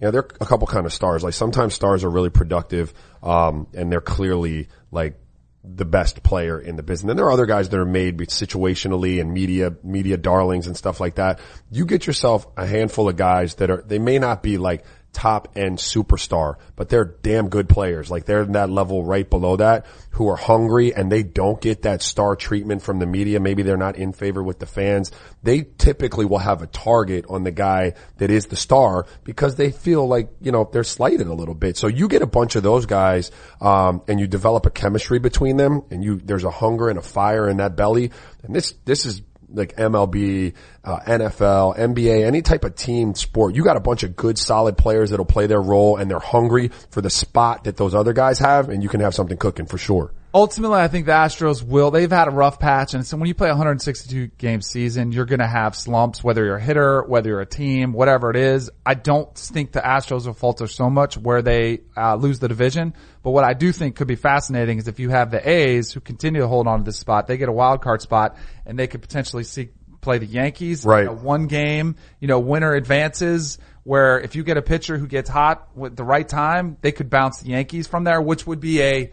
[0.00, 1.22] Yeah, there are a couple kind of stars.
[1.22, 5.18] Like sometimes stars are really productive, um, and they're clearly like
[5.62, 7.08] the best player in the business.
[7.10, 11.00] And there are other guys that are made situationally and media media darlings and stuff
[11.00, 11.40] like that.
[11.70, 14.84] You get yourself a handful of guys that are they may not be like
[15.14, 18.10] top end superstar, but they're damn good players.
[18.10, 21.82] Like they're in that level right below that who are hungry and they don't get
[21.82, 23.40] that star treatment from the media.
[23.40, 25.10] Maybe they're not in favor with the fans.
[25.42, 29.70] They typically will have a target on the guy that is the star because they
[29.70, 31.76] feel like, you know, they're slighted a little bit.
[31.76, 35.56] So you get a bunch of those guys, um, and you develop a chemistry between
[35.56, 38.10] them and you, there's a hunger and a fire in that belly.
[38.42, 39.22] And this, this is,
[39.54, 44.16] like MLB, uh, NFL, NBA, any type of team sport, you got a bunch of
[44.16, 47.94] good, solid players that'll play their role and they're hungry for the spot that those
[47.94, 50.12] other guys have, and you can have something cooking for sure.
[50.34, 51.92] Ultimately, I think the Astros will.
[51.92, 55.38] They've had a rough patch, and so when you play 162 game season, you're going
[55.38, 58.68] to have slumps, whether you're a hitter, whether you're a team, whatever it is.
[58.84, 62.94] I don't think the Astros will falter so much where they uh, lose the division.
[63.22, 66.00] But what I do think could be fascinating is if you have the A's who
[66.00, 68.88] continue to hold on to this spot, they get a wild card spot, and they
[68.88, 69.70] could potentially seek
[70.00, 70.84] play the Yankees.
[70.84, 71.06] Right.
[71.06, 73.58] A one game, you know, winner advances.
[73.84, 77.08] Where if you get a pitcher who gets hot with the right time, they could
[77.08, 79.12] bounce the Yankees from there, which would be a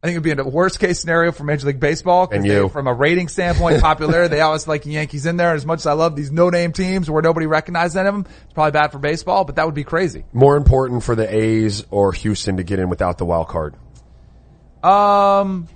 [0.00, 2.28] I think it would be a worst case scenario for Major League Baseball.
[2.30, 2.68] And they- you.
[2.68, 5.54] From a rating standpoint, popularity, they always like the Yankees in there.
[5.54, 8.26] As much as I love these no name teams where nobody recognizes any of them,
[8.44, 10.24] it's probably bad for baseball, but that would be crazy.
[10.32, 13.74] More important for the A's or Houston to get in without the wild card.
[14.84, 15.66] Um,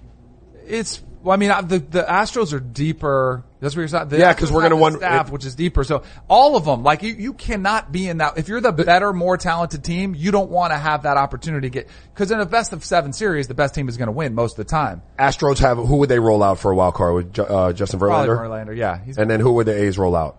[0.69, 3.45] it's, well, I mean, the, the Astros are deeper.
[3.61, 4.09] That's what you're saying.
[4.09, 5.85] The Yeah, 'cause Astros we're gonna one want- staff, which is deeper.
[5.85, 8.37] So all of them, like you, you cannot be in that.
[8.39, 11.73] If you're the better, more talented team, you don't want to have that opportunity to
[11.73, 14.35] get, cause in a best of seven series, the best team is going to win
[14.35, 15.03] most of the time.
[15.19, 17.15] Astros have, who would they roll out for a wild card?
[17.15, 18.67] With Ju- uh, Justin Probably Verlander?
[18.67, 18.77] Verlander.
[18.77, 18.99] Yeah.
[19.05, 20.37] He's, And then who would the A's roll out?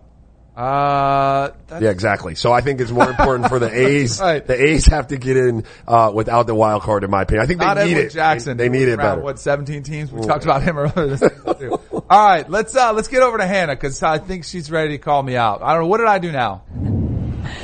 [0.55, 2.35] Uh, Yeah, exactly.
[2.35, 4.19] So I think it's more important for the A's.
[4.21, 4.45] Right.
[4.45, 7.43] The A's have to get in uh, without the wild card, in my opinion.
[7.43, 8.09] I think they Not need Edwin it.
[8.11, 8.57] Jackson.
[8.57, 9.21] They, they need it Around, better.
[9.21, 10.11] What, 17 teams?
[10.11, 11.79] We talked about him earlier this too.
[12.09, 14.97] All right, let's, uh, let's get over to Hannah because I think she's ready to
[14.97, 15.61] call me out.
[15.63, 15.87] I don't know.
[15.87, 16.63] What did I do now?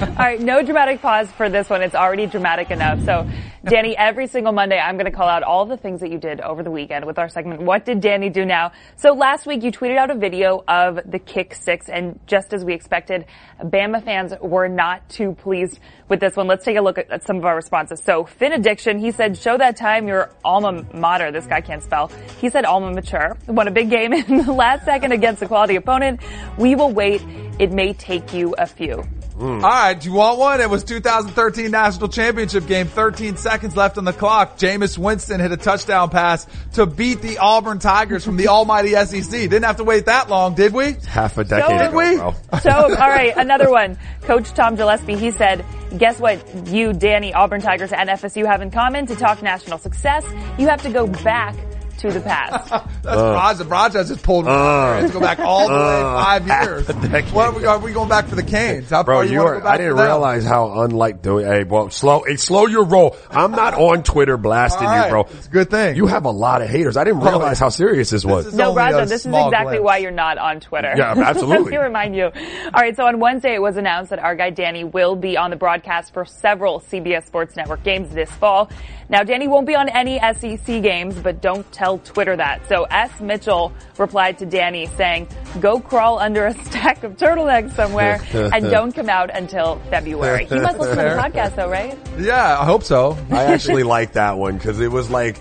[0.01, 1.81] All right, no dramatic pause for this one.
[1.81, 3.03] It's already dramatic enough.
[3.03, 3.29] So,
[3.65, 6.39] Danny, every single Monday, I'm going to call out all the things that you did
[6.39, 8.71] over the weekend with our segment, What Did Danny Do Now?
[8.95, 12.63] So last week, you tweeted out a video of the kick six, and just as
[12.63, 13.25] we expected,
[13.61, 16.47] Bama fans were not too pleased with this one.
[16.47, 18.01] Let's take a look at, some of our responses.
[18.01, 21.29] So, Finn Addiction, he said, show that time your alma mater.
[21.33, 22.09] This guy can't spell.
[22.39, 23.35] He said alma mature.
[23.47, 26.21] Won a big game in the last second against a quality opponent.
[26.57, 27.21] We will wait.
[27.59, 29.03] It may take you a few.
[29.39, 29.63] Mm.
[29.63, 30.59] All right, do you want one?
[30.59, 32.87] It was 2013 national championship game.
[32.87, 34.57] 13 seconds left on the clock.
[34.57, 39.31] Jameis Winston hit a touchdown pass to beat the Auburn Tigers from the almighty SEC.
[39.31, 40.97] Didn't have to wait that long, did we?
[41.07, 42.17] Half a decade Did ago, we?
[42.17, 42.35] bro.
[42.59, 43.97] So, all right, another one.
[44.23, 45.63] Coach Tom Gillespie, he said,
[45.97, 50.25] guess what you, Danny, Auburn Tigers, and FSU have in common to talk national success?
[50.57, 51.55] You have to go back
[51.99, 52.69] to the past.
[53.03, 53.63] That's Raja.
[53.65, 54.47] Raja just pulled.
[54.47, 56.87] Uh, to go back all the way five years.
[57.33, 58.89] What are we, are we going back for the Canes?
[58.89, 60.05] How Bro, far you wanna are, go back I didn't for them?
[60.05, 63.15] realize how unlike doing, hey, well, slow, hey, slow your roll.
[63.29, 65.21] I'm not on Twitter blasting All you, bro.
[65.31, 65.95] It's a good thing.
[65.95, 66.97] You have a lot of haters.
[66.97, 68.47] I didn't realize how serious this was.
[68.47, 69.83] is- No, only Raja, this is exactly glimpse.
[69.83, 70.93] why you're not on Twitter.
[70.97, 71.63] Yeah, absolutely.
[71.65, 72.25] Let me remind you.
[72.25, 75.49] All right, so on Wednesday it was announced that our guy Danny will be on
[75.49, 78.69] the broadcast for several CBS Sports Network games this fall.
[79.11, 82.67] Now, Danny won't be on any SEC games, but don't tell Twitter that.
[82.69, 83.19] So S.
[83.19, 85.27] Mitchell replied to Danny saying,
[85.59, 90.45] go crawl under a stack of turtlenecks somewhere and don't come out until February.
[90.45, 91.97] He must listen to the podcast though, right?
[92.17, 93.17] Yeah, I hope so.
[93.31, 95.37] I actually like that one because it was like,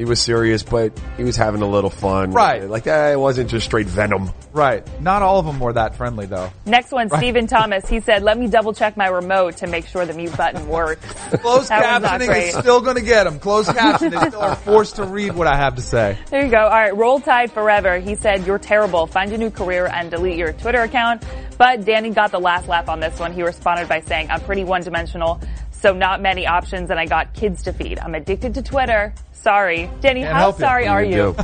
[0.00, 2.30] he was serious, but he was having a little fun.
[2.30, 2.66] Right.
[2.66, 4.30] Like, eh, it wasn't just straight venom.
[4.50, 4.82] Right.
[5.02, 6.50] Not all of them were that friendly though.
[6.64, 7.86] Next one, Stephen Thomas.
[7.86, 11.04] He said, let me double check my remote to make sure the mute button works.
[11.42, 13.38] Closed That one's captioning is still going to get them.
[13.40, 16.16] Closed captioning, they still are forced to read what I have to say.
[16.30, 16.62] There you go.
[16.62, 17.98] All right, roll tide forever.
[17.98, 19.06] He said, you're terrible.
[19.06, 21.24] Find a new career and delete your Twitter account.
[21.58, 23.34] But Danny got the last laugh on this one.
[23.34, 25.42] He responded by saying, I'm pretty one dimensional.
[25.72, 27.98] So not many options and I got kids to feed.
[27.98, 29.14] I'm addicted to Twitter.
[29.42, 29.90] Sorry.
[30.00, 31.34] Danny, Can't how sorry are you?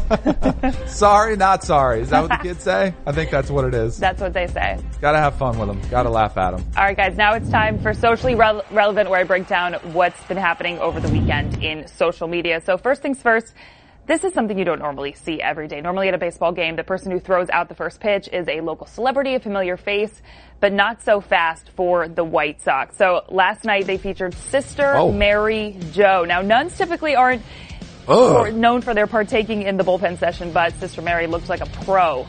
[0.87, 2.01] Sorry, not sorry.
[2.01, 2.93] Is that what the kids say?
[3.07, 3.99] I think that's what it is.
[3.99, 4.79] That's what they say.
[5.01, 5.81] Gotta have fun with them.
[5.91, 6.65] Gotta laugh at them.
[6.77, 7.17] All right, guys.
[7.17, 11.01] Now it's time for socially rele- relevant, where I break down what's been happening over
[11.01, 12.61] the weekend in social media.
[12.65, 13.55] So first things first.
[14.07, 15.81] This is something you don't normally see every day.
[15.81, 18.61] Normally at a baseball game, the person who throws out the first pitch is a
[18.61, 20.23] local celebrity, a familiar face,
[20.61, 22.97] but not so fast for the White Sox.
[22.97, 25.11] So last night they featured Sister Oh.
[25.11, 26.25] Mary Jo.
[26.25, 27.43] Now nuns typically aren't.
[28.07, 31.67] For, known for their partaking in the bullpen session, but Sister Mary looked like a
[31.85, 32.27] pro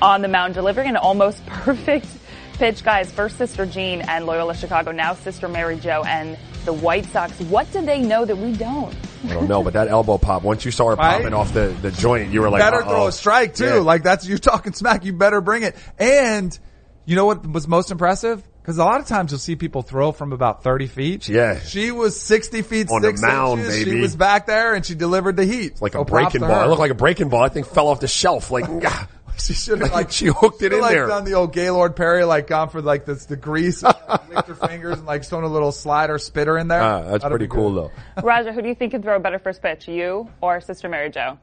[0.00, 2.06] on the mound, delivering an almost perfect
[2.54, 2.82] pitch.
[2.82, 7.38] Guys, first Sister Jean and Loyola Chicago, now Sister Mary Jo and the White Sox.
[7.42, 8.94] What do they know that we don't?
[9.24, 11.18] I don't know, but that elbow pop, once you saw her Right?
[11.18, 12.88] popping off the, the joint, you were like, better uh-oh.
[12.88, 13.64] throw a strike too.
[13.64, 13.74] Yeah.
[13.74, 15.04] Like that's you're talking smack.
[15.04, 15.76] You better bring it.
[15.98, 16.56] And
[17.04, 18.42] you know what was most impressive?
[18.68, 21.26] Because a lot of times you'll see people throw from about 30 feet.
[21.26, 21.58] Yeah.
[21.58, 23.82] She was 60 feet, On the six mound, inches.
[23.82, 25.80] She was back there and she delivered the heat.
[25.80, 26.50] like a So props breaking ball.
[26.54, 26.64] her.
[26.66, 27.42] It looked like a breaking ball.
[27.42, 28.50] I think fell off the shelf.
[28.50, 28.66] Like,
[29.38, 31.06] she should have like she hooked it should've, in like, there.
[31.06, 33.82] Done the old Gaylord Perry, like gone for like this the grease,
[34.28, 36.82] licked her fingers and like thrown a little slider spitter in there.
[36.82, 37.90] Ah, that's That'd pretty cool good.
[38.16, 38.22] though.
[38.22, 41.08] Roger, who do you think can throw a better first pitch, you or Sister Mary
[41.08, 41.38] Jo?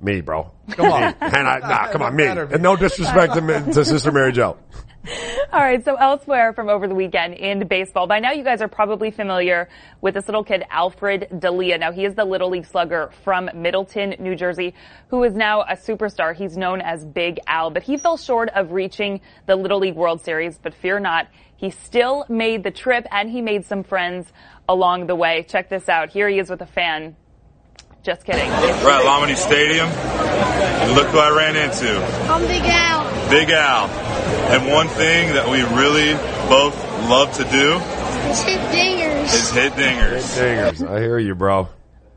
[0.00, 0.50] Me, bro.
[0.70, 1.02] Come on.
[1.20, 2.24] And I, nah, come on, me.
[2.24, 2.44] Better.
[2.44, 3.40] And no disrespect to,
[3.74, 4.56] to Sister Mary Jo.
[5.52, 8.68] All right, so elsewhere from over the weekend in baseball, by now you guys are
[8.68, 9.68] probably familiar
[10.00, 11.78] with this little kid, Alfred Delia.
[11.78, 14.74] Now he is the Little League slugger from Middletown, New Jersey,
[15.08, 16.34] who is now a superstar.
[16.34, 20.20] He's known as Big Al, but he fell short of reaching the Little League World
[20.20, 24.32] Series, but fear not, he still made the trip and he made some friends
[24.68, 25.44] along the way.
[25.48, 26.10] Check this out.
[26.10, 27.14] Here he is with a fan.
[28.02, 28.48] Just kidding.
[28.50, 31.98] We're at Lamade Stadium, and look who I ran into.
[32.30, 33.30] I'm Big Al.
[33.30, 34.15] Big Al.
[34.26, 36.14] And one thing that we really
[36.48, 36.74] both
[37.08, 37.78] love to do
[38.30, 39.24] It's hit dingers.
[39.34, 40.36] is hit dingers.
[40.38, 40.88] Hit dingers.
[40.88, 41.68] I hear you, bro.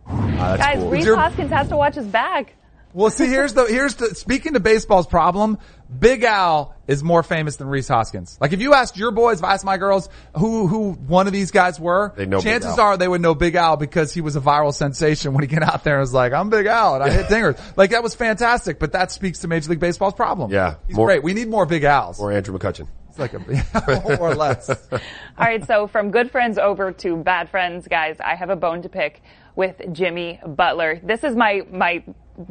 [0.08, 0.90] Ah, that's Guys, cool.
[0.90, 2.54] Rhys your- Hoskins has to watch his back.
[2.94, 5.60] Well, see, here's the here's the speaking to baseball's problem.
[5.98, 8.38] Big Al is more famous than Rhys Hoskins.
[8.40, 11.34] Like if you asked your boys, if I asked my girls who who one of
[11.34, 14.36] these guys were, They know chances are they would know Big Al because he was
[14.36, 17.04] a viral sensation when he get out there and was like, "I'm Big Al and
[17.04, 18.78] I hit dingers." like that was fantastic.
[18.78, 20.52] But that speaks to Major League Baseball's problem.
[20.52, 21.24] Yeah, he's more- great.
[21.24, 22.20] We need more Big Als.
[22.20, 22.88] Or Andrew McCutchen.
[23.10, 23.40] It's like a
[24.20, 24.70] more or less.
[24.70, 25.00] All
[25.40, 28.90] right, so from good friends over to bad friends, guys, I have a bone to
[28.90, 29.24] pick
[29.56, 31.00] with Jimmy Butler.
[31.04, 32.04] This is my my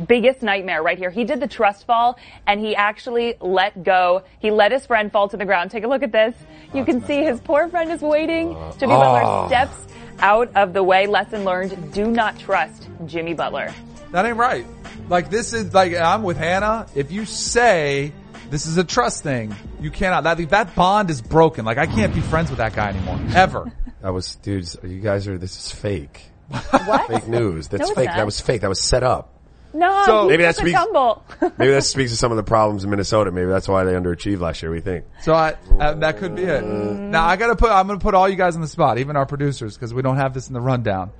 [0.07, 1.11] biggest nightmare right here.
[1.11, 4.23] He did the trust fall and he actually let go.
[4.39, 5.71] He let his friend fall to the ground.
[5.71, 6.35] Take a look at this.
[6.75, 8.49] You can see his poor friend is waiting.
[8.79, 9.47] Jimmy Butler ah.
[9.49, 9.87] steps
[10.21, 11.07] out of the way.
[11.07, 13.73] Lesson learned, do not trust Jimmy Butler.
[14.13, 14.67] That ain't right.
[15.09, 16.87] Like this is like I'm with Hannah.
[16.95, 18.13] If you say
[18.51, 19.55] This is a trust thing.
[19.81, 20.25] You cannot.
[20.25, 21.65] That that bond is broken.
[21.65, 23.73] Like I can't be friends with that guy anymore ever.
[24.01, 26.23] That was, dudes, you guys are, this is fake.
[26.49, 27.09] What?
[27.09, 27.67] Fake news.
[27.67, 28.07] That's No, fake.
[28.07, 28.17] not.
[28.17, 28.61] That was fake.
[28.61, 29.38] That was set up.
[29.79, 31.25] No, So- he's Maybe that a speaks- tumble.
[31.59, 33.31] Maybe that speaks to some of the problems in Minnesota.
[33.31, 35.05] Maybe that's why they underachieved last year, we think.
[35.23, 36.65] So I, uh, that could be it.
[36.65, 39.27] Now I gotta put, I'm gonna put all you guys on the spot, even our
[39.27, 41.11] producers, because we don't have this in the rundown.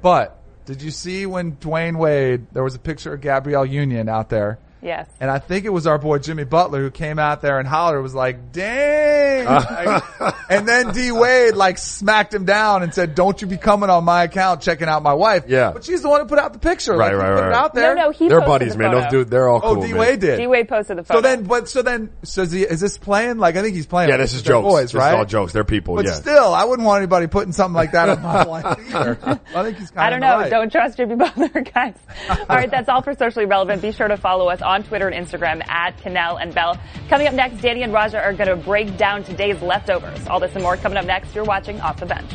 [0.00, 4.28] But did you see when Dwyane Wade, there was a picture of Gabrielle Union out
[4.28, 5.08] there, yes.
[5.20, 8.02] and I think it was our boy Jimmy Butler who came out there and hollered,
[8.02, 9.46] was like, dang!
[9.46, 10.00] Uh.
[10.20, 13.90] Like, and then D Wade like smacked him down and said, don't you be coming
[13.90, 15.44] on my account checking out my wife.
[15.48, 15.72] Yeah.
[15.72, 16.92] But she's the one who put out the picture.
[16.92, 17.94] Right, like, he right, put right, it out there.
[17.94, 18.90] No, no, he They're buddies, the man.
[18.90, 19.00] photo.
[19.02, 19.82] Those dude, they're all Oh, cool.
[19.82, 19.98] D man.
[20.00, 20.38] Wade did.
[20.38, 21.18] D Wade posted the photo.
[21.18, 23.38] So then, but so then, so is he, is this playing?
[23.38, 24.10] Like I think he's playing.
[24.10, 24.64] Yeah, this is they're jokes.
[24.64, 25.12] boys, this right?
[25.12, 25.52] is all jokes.
[25.52, 25.94] They're people.
[25.96, 26.12] But yeah.
[26.12, 29.18] still, I wouldn't want anybody putting something like that on my life either.
[29.22, 30.38] I think he's kind of I don't know.
[30.38, 30.50] Right.
[30.50, 31.94] Don't trust Jimmy Butler, guys.
[32.28, 33.82] All right, that's all for socially relevant.
[33.82, 36.78] Be sure to follow us on Twitter and Instagram at Kanell and Bell.
[37.08, 40.26] Coming up next, Danny and Raja are going to break down today's leftovers.
[40.26, 41.34] All this and more coming up next.
[41.34, 42.30] You're watching Off the Bench.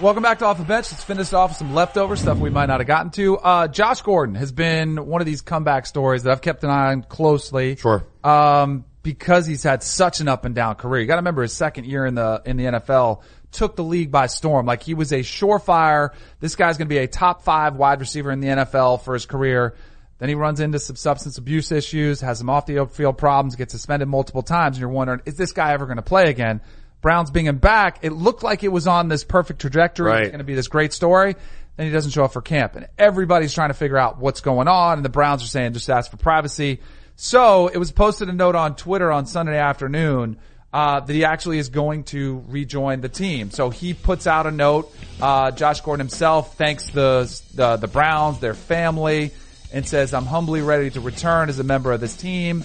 [0.00, 0.90] Welcome back to Off the Bench.
[0.90, 3.38] Let's finish off with some leftover stuff we might not have gotten to.
[3.38, 6.90] Uh, Josh Gordon has been one of these comeback stories that I've kept an eye
[6.90, 7.76] on closely.
[7.76, 8.04] Sure.
[8.24, 11.02] Um, because he's had such an up and down career.
[11.02, 13.22] You gotta remember his second year in the, in the NFL
[13.52, 14.66] took the league by storm.
[14.66, 18.40] Like he was a surefire, this guy's gonna be a top five wide receiver in
[18.40, 19.74] the NFL for his career.
[20.18, 23.72] Then he runs into some substance abuse issues, has some off the field problems, gets
[23.72, 26.60] suspended multiple times, and you're wondering, is this guy ever gonna play again?
[27.02, 30.08] Browns being him back, it looked like it was on this perfect trajectory.
[30.08, 30.22] Right.
[30.22, 31.34] It's going to be this great story.
[31.76, 34.68] Then he doesn't show up for camp and everybody's trying to figure out what's going
[34.68, 36.80] on and the Browns are saying just ask for privacy.
[37.16, 40.38] So it was posted a note on Twitter on Sunday afternoon,
[40.72, 43.50] uh, that he actually is going to rejoin the team.
[43.50, 48.40] So he puts out a note, uh, Josh Gordon himself thanks the, the, the Browns,
[48.40, 49.32] their family,
[49.72, 52.64] and says, I'm humbly ready to return as a member of this team.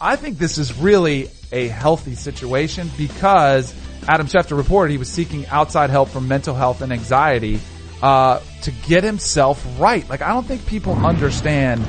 [0.00, 3.74] I think this is really a healthy situation because
[4.08, 7.60] Adam Schefter reported he was seeking outside help for mental health and anxiety
[8.02, 10.08] uh, to get himself right.
[10.10, 11.86] Like I don't think people understand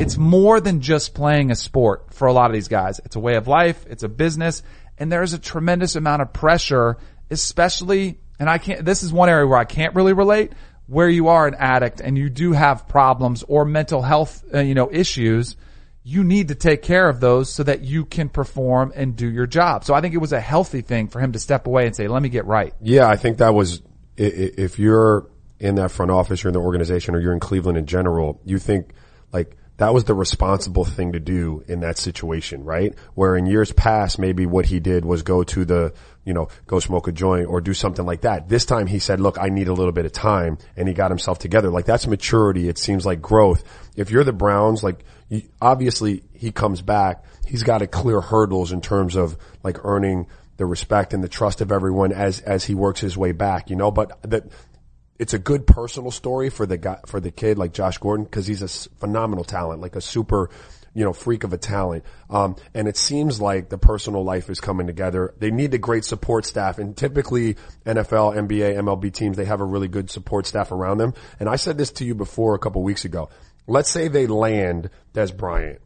[0.00, 3.00] it's more than just playing a sport for a lot of these guys.
[3.04, 4.62] It's a way of life, it's a business,
[5.00, 6.98] and there's a tremendous amount of pressure,
[7.30, 10.52] especially and I can't this is one area where I can't really relate
[10.86, 14.74] where you are an addict and you do have problems or mental health, uh, you
[14.74, 15.56] know, issues
[16.02, 19.46] you need to take care of those so that you can perform and do your
[19.46, 19.84] job.
[19.84, 22.08] So I think it was a healthy thing for him to step away and say,
[22.08, 22.74] let me get right.
[22.80, 23.82] Yeah, I think that was,
[24.16, 25.28] if you're
[25.58, 28.58] in that front office, you're in the organization, or you're in Cleveland in general, you
[28.58, 28.94] think
[29.32, 32.94] like that was the responsible thing to do in that situation, right?
[33.14, 36.80] Where in years past, maybe what he did was go to the, you know, go
[36.80, 38.46] smoke a joint or do something like that.
[38.46, 41.10] This time he said, look, I need a little bit of time and he got
[41.10, 41.70] himself together.
[41.70, 42.68] Like that's maturity.
[42.68, 43.64] It seems like growth.
[43.96, 47.24] If you're the Browns, like you, obviously he comes back.
[47.46, 50.26] He's got to clear hurdles in terms of like earning
[50.58, 53.76] the respect and the trust of everyone as, as he works his way back, you
[53.76, 54.44] know, but that,
[55.20, 58.46] it's a good personal story for the guy, for the kid like Josh Gordon because
[58.46, 58.68] he's a
[59.00, 60.48] phenomenal talent, like a super,
[60.94, 62.04] you know, freak of a talent.
[62.30, 65.34] Um, and it seems like the personal life is coming together.
[65.38, 69.64] They need a great support staff and typically NFL, NBA, MLB teams, they have a
[69.64, 71.12] really good support staff around them.
[71.38, 73.28] And I said this to you before a couple weeks ago.
[73.66, 75.82] Let's say they land Dez Bryant.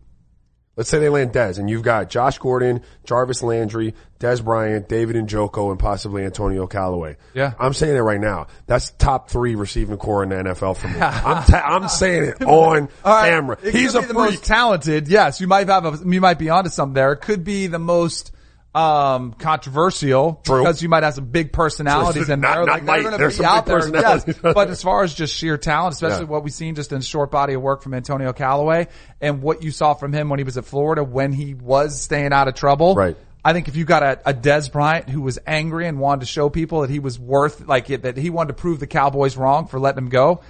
[0.76, 5.14] Let's say they land Dez and you've got Josh Gordon, Jarvis Landry, Dez Bryant, David
[5.16, 7.16] Njoku, and possibly Antonio Callaway.
[7.32, 7.52] Yeah.
[7.60, 8.48] I'm saying it right now.
[8.66, 10.98] That's top three receiving corps in the NFL for me.
[11.00, 13.28] I'm, ta- I'm saying it on right.
[13.30, 13.56] camera.
[13.62, 14.14] It He's a the freak.
[14.16, 15.06] most talented.
[15.06, 17.12] Yes, you might have a, you might be onto something there.
[17.12, 18.32] It could be the most,
[18.74, 20.62] um, controversial True.
[20.62, 22.66] because you might have some big personalities in there.
[22.66, 23.88] not like they're going to be out there.
[23.88, 24.24] Yes.
[24.42, 26.30] but as far as just sheer talent, especially Yeah.
[26.30, 28.88] what we've seen just in a short body of work from Antonio Callaway
[29.20, 32.32] and what you saw from him when he was at Florida when he was staying
[32.32, 32.94] out of trouble.
[32.94, 33.16] Right.
[33.44, 36.26] I think if you got a, a Dez Bryant who was angry and wanted to
[36.26, 39.36] show people that he was worth, like it, that he wanted to prove the Cowboys
[39.36, 40.40] wrong for letting him go,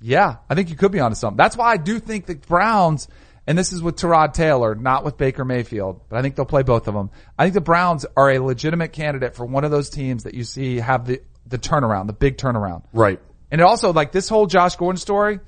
[0.00, 1.36] yeah, I think you could be onto something.
[1.36, 3.06] That's why I do think the Browns,
[3.50, 6.62] and this is with Tyrod Taylor, not with Baker Mayfield, but I think they'll play
[6.62, 7.10] both of them.
[7.36, 10.44] I think the Browns are a legitimate candidate for one of those teams that you
[10.44, 12.84] see have the, the turnaround, the big turnaround.
[12.92, 13.18] Right.
[13.50, 15.40] And it also, like this whole Josh Gordon story,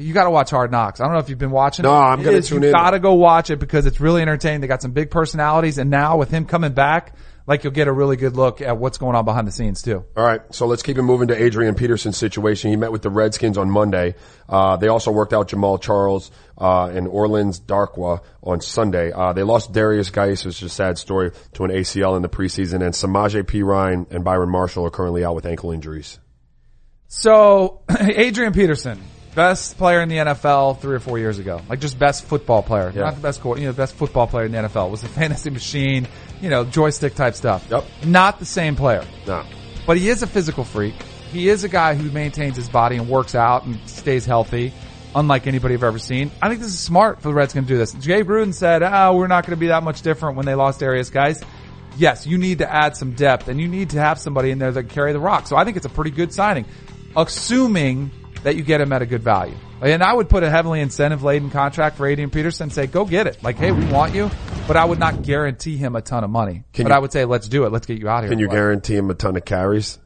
[0.00, 1.00] you gotta watch Hard Knocks.
[1.00, 1.98] I don't know if you've been watching No, it.
[1.98, 2.48] I'm gonna is.
[2.48, 2.72] tune you in.
[2.74, 4.60] gotta go watch it because it's really entertaining.
[4.60, 7.14] They got some big personalities and now with him coming back,
[7.46, 10.04] like you'll get a really good look at what's going on behind the scenes too.
[10.16, 12.70] All right, so let's keep it moving to Adrian Peterson's situation.
[12.70, 14.14] He met with the Redskins on Monday.
[14.48, 19.10] Uh, they also worked out Jamaal Charles uh, and Orleans Darkwa on Sunday.
[19.12, 22.28] Uh, they lost Derrius Guice, which is a sad story, to an ACL in the
[22.28, 26.18] preseason, and Samaje Perine and Byron Marshall are currently out with ankle injuries.
[27.08, 29.00] So, Adrian Peterson,
[29.34, 31.60] Best player in the NFL three or four years ago.
[31.68, 32.92] Like just best football player.
[32.94, 33.02] Yeah.
[33.02, 34.90] Not the best, you know, best football player in the NFL.
[34.90, 36.08] Was a fantasy machine,
[36.40, 37.66] you know, joystick type stuff.
[37.70, 37.84] Yep.
[38.06, 39.04] Not the same player.
[39.26, 39.44] No.
[39.86, 40.94] But he is a physical freak.
[41.32, 44.72] He is a guy who maintains his body and works out and stays healthy,
[45.14, 46.32] unlike anybody I've ever seen.
[46.42, 47.92] I think this is smart for the Redskins to do this.
[47.92, 50.82] Jay Gruden said, oh, we're not going to be that much different when they lost
[50.82, 51.40] Arias, guys.
[51.96, 54.72] Yes, you need to add some depth and you need to have somebody in there
[54.72, 55.46] that can carry the rock.
[55.46, 56.64] So I think it's a pretty good signing,
[57.16, 58.10] assuming
[58.42, 59.54] that you get him at a good value.
[59.82, 63.04] And I would put a heavily incentive laden contract for Adrian Peterson and say, go
[63.04, 63.42] get it.
[63.42, 64.30] Like, hey, we want you,
[64.66, 66.64] but I would not guarantee him a ton of money.
[66.72, 67.72] Can but you- I would say, let's do it.
[67.72, 68.30] Let's get you out of here.
[68.30, 69.98] Can you guarantee him a ton of carries?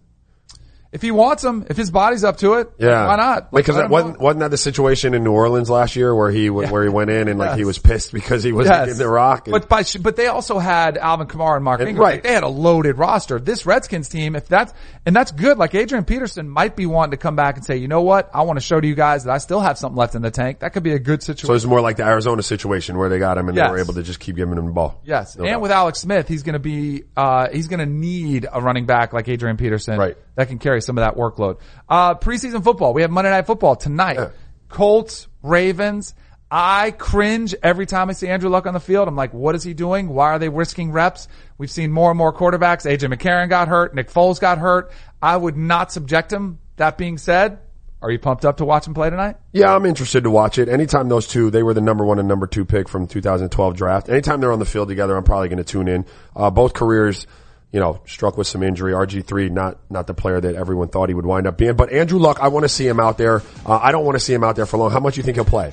[0.95, 3.53] If he wants them, if his body's up to it, Yeah, why not?
[3.53, 6.49] Like, because him wasn't wasn't that the situation in New Orleans last year where he
[6.51, 8.87] went where he went in and like he was pissed because he wasn't Yes.
[8.87, 9.49] getting the rock?
[9.49, 12.05] And- But by, but they also had Alvin Kamara and Mark And- Ingram.
[12.07, 12.15] right.
[12.15, 13.41] Like, they had a loaded roster.
[13.41, 14.73] This Redskins team, if that's
[15.05, 15.59] and that's good.
[15.59, 18.43] Like Adrian Peterson might be wanting to come back and say, you know what, I
[18.43, 20.61] want to show to you guys that I still have something left in the tank.
[20.61, 21.49] That could be a good situation.
[21.49, 23.67] so it's more like the Arizona situation where they got him and Yes.
[23.67, 25.01] they were able to just keep giving him the ball.
[25.05, 25.61] Yes, No and doubt.
[25.61, 29.13] with Alex Smith, he's going to be uh, he's going to need a running back
[29.13, 30.17] like Adrian Peterson Right.
[30.37, 31.59] that can carry some of that workload.
[31.89, 34.17] Uh, preseason football, we have Monday Night Football tonight.
[34.17, 34.31] Yeah.
[34.69, 36.15] Colts, Ravens.
[36.51, 39.09] I cringe every time I see Andrew Luck on the field.
[39.09, 40.09] I'm like, what is he doing?
[40.09, 41.27] Why are they risking reps?
[41.59, 42.87] We've seen more and more quarterbacks.
[42.87, 43.95] AJ McCarron got hurt.
[43.95, 44.93] Nick Foles got hurt.
[45.21, 46.59] I would not subject him.
[46.77, 47.59] That being said,
[48.03, 49.37] are you pumped up to watch him play tonight?
[49.53, 50.69] Yeah, I'm interested to watch it.
[50.69, 54.09] Anytime those two, they were the number one and number two pick from 2012 draft.
[54.09, 56.05] Anytime they're on the field together, I'm probably going to tune in.
[56.37, 57.27] Uh, both careers,
[57.75, 58.93] you know, struck with some injury.
[58.93, 61.75] RG3, not, not the player that everyone thought he would wind up being.
[61.75, 63.43] But Andrew Luck, I want to see him out there.
[63.67, 64.93] Uh, I don't want to see him out there for long.
[64.93, 65.73] How much do you think he'll play?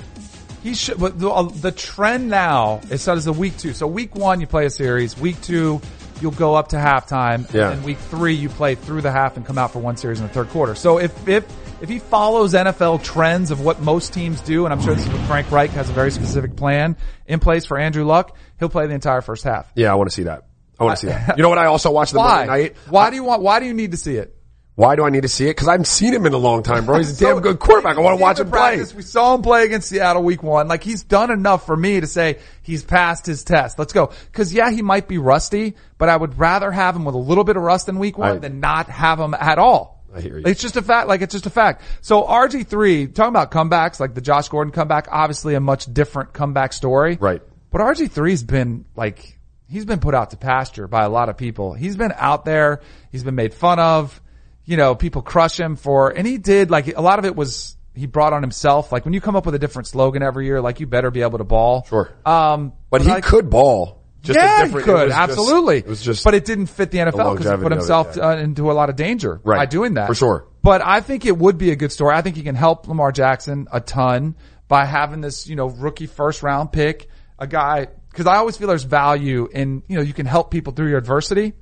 [0.63, 3.73] He should, but the, uh, the trend now is so does the week two.
[3.73, 5.15] So week one, you play a series.
[5.15, 5.79] Week two,
[6.21, 7.51] you'll go up to halftime.
[7.53, 7.69] Yeah.
[7.69, 10.25] And week three, you play through the half and come out for one series in
[10.25, 10.73] the third quarter.
[10.73, 11.45] So if, if,
[11.83, 15.13] if he follows NFL trends of what most teams do, and I'm sure this is
[15.13, 16.97] what Frank Reich has a very specific plan
[17.27, 19.71] in place for Andrew Luck, he'll play the entire first half.
[19.75, 20.45] Yeah, I want to see that.
[20.81, 21.37] I want to see that.
[21.37, 21.57] You know what?
[21.57, 22.45] I also watched the Why?
[22.45, 22.75] Monday night.
[22.89, 24.35] Why do you want, why do you need to see it?
[24.75, 25.49] Why do I need to see it?
[25.49, 26.97] Because I haven't seen him in a long time, bro.
[26.97, 27.97] He's a damn good quarterback.
[27.97, 28.77] I want to watch him play.
[28.77, 30.67] practice, We saw him play against Seattle week one.
[30.69, 33.77] Like he's done enough for me to say he's passed his test.
[33.77, 34.11] Let's go.
[34.31, 37.43] Cause yeah, he might be rusty, but I would rather have him with a little
[37.43, 40.03] bit of rust in week one I- than not have him at all.
[40.15, 40.43] I hear you.
[40.45, 41.83] It's just a fact, like it's just a fact.
[42.01, 46.73] So RG3, talking about comebacks, like the Josh Gordon comeback, obviously a much different comeback
[46.73, 47.17] story.
[47.19, 47.41] Right.
[47.71, 49.39] But RG3's been like,
[49.71, 51.73] he's been put out to pasture by a lot of people.
[51.73, 52.81] He's been out there.
[53.11, 54.21] He's been made fun of.
[54.65, 57.75] You know, people crush him for, and he did like a lot of it was
[57.95, 58.91] he brought on himself.
[58.91, 61.21] Like when you come up with a different slogan every year, like you better be
[61.23, 61.85] able to ball.
[61.89, 62.11] Sure.
[62.25, 63.97] Um, But he like- could ball.
[64.21, 65.77] Just a yeah, different, he it could was just- absolutely.
[65.79, 68.13] it was just, but it didn't fit the NFL because he put of it, himself
[68.15, 68.27] yeah.
[68.27, 69.57] uh, into a lot of danger Right.
[69.57, 70.45] by doing that For sure.
[70.61, 72.13] But I think it would be a good story.
[72.15, 74.35] I think he can help Lamar Jackson a ton
[74.67, 77.07] by having this, you know, rookie first round pick,
[77.39, 77.87] a guy.
[78.11, 80.97] Because I always feel there's value in, you know, you can help people through your
[80.97, 81.53] adversity.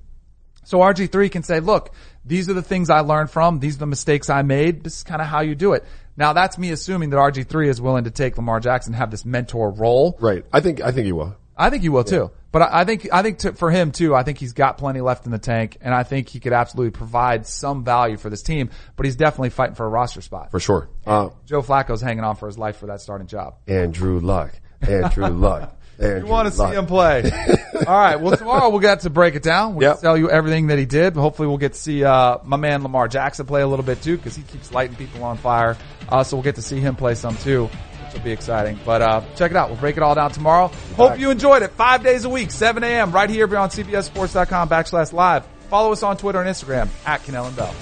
[0.64, 1.94] So RG3 can say, look,
[2.26, 3.60] these are the things I learned from.
[3.60, 4.84] These are the mistakes I made.
[4.84, 5.86] This is kind of how you do it.
[6.18, 9.72] Now that's me assuming that RG3 is willing to take Lamar Jackson, have this mentor
[9.72, 10.18] role.
[10.20, 10.46] right.
[10.52, 11.36] I think, I think he will.
[11.60, 12.32] I think he will too.
[12.52, 15.02] But I, I think I think to, for him too, I think he's got plenty
[15.02, 18.42] left in the tank, and I think he could absolutely provide some value for this
[18.42, 18.70] team.
[18.96, 20.52] But he's definitely fighting for a roster spot.
[20.52, 20.90] For sure.
[21.06, 23.56] Uh, Joe Flacco's hanging on for his life for that starting job.
[23.68, 24.54] Andrew Luck.
[24.82, 25.79] Andrew Luck.
[26.00, 27.30] Andrew You want to see him play?
[27.88, 28.16] All right.
[28.20, 29.76] Well, tomorrow we'll get to break it down.
[29.76, 30.00] We'll Yep.
[30.02, 31.16] tell you everything that he did.
[31.16, 34.18] Hopefully, we'll get to see uh, my man Lamar Jackson play a little bit too,
[34.18, 35.78] because he keeps lighting people on fire.
[36.08, 37.66] Uh, so we'll get to see him play some too,
[38.06, 38.80] which will be exciting.
[38.86, 39.70] But uh, check it out.
[39.70, 40.68] We'll break it all down tomorrow.
[40.96, 41.72] Hope you enjoyed it.
[41.72, 43.12] Five days a week, 7 a.m.
[43.12, 45.46] right here on CBSSports.com backslash live.
[45.70, 47.76] Follow us on Twitter and Instagram at Kanell and Bell.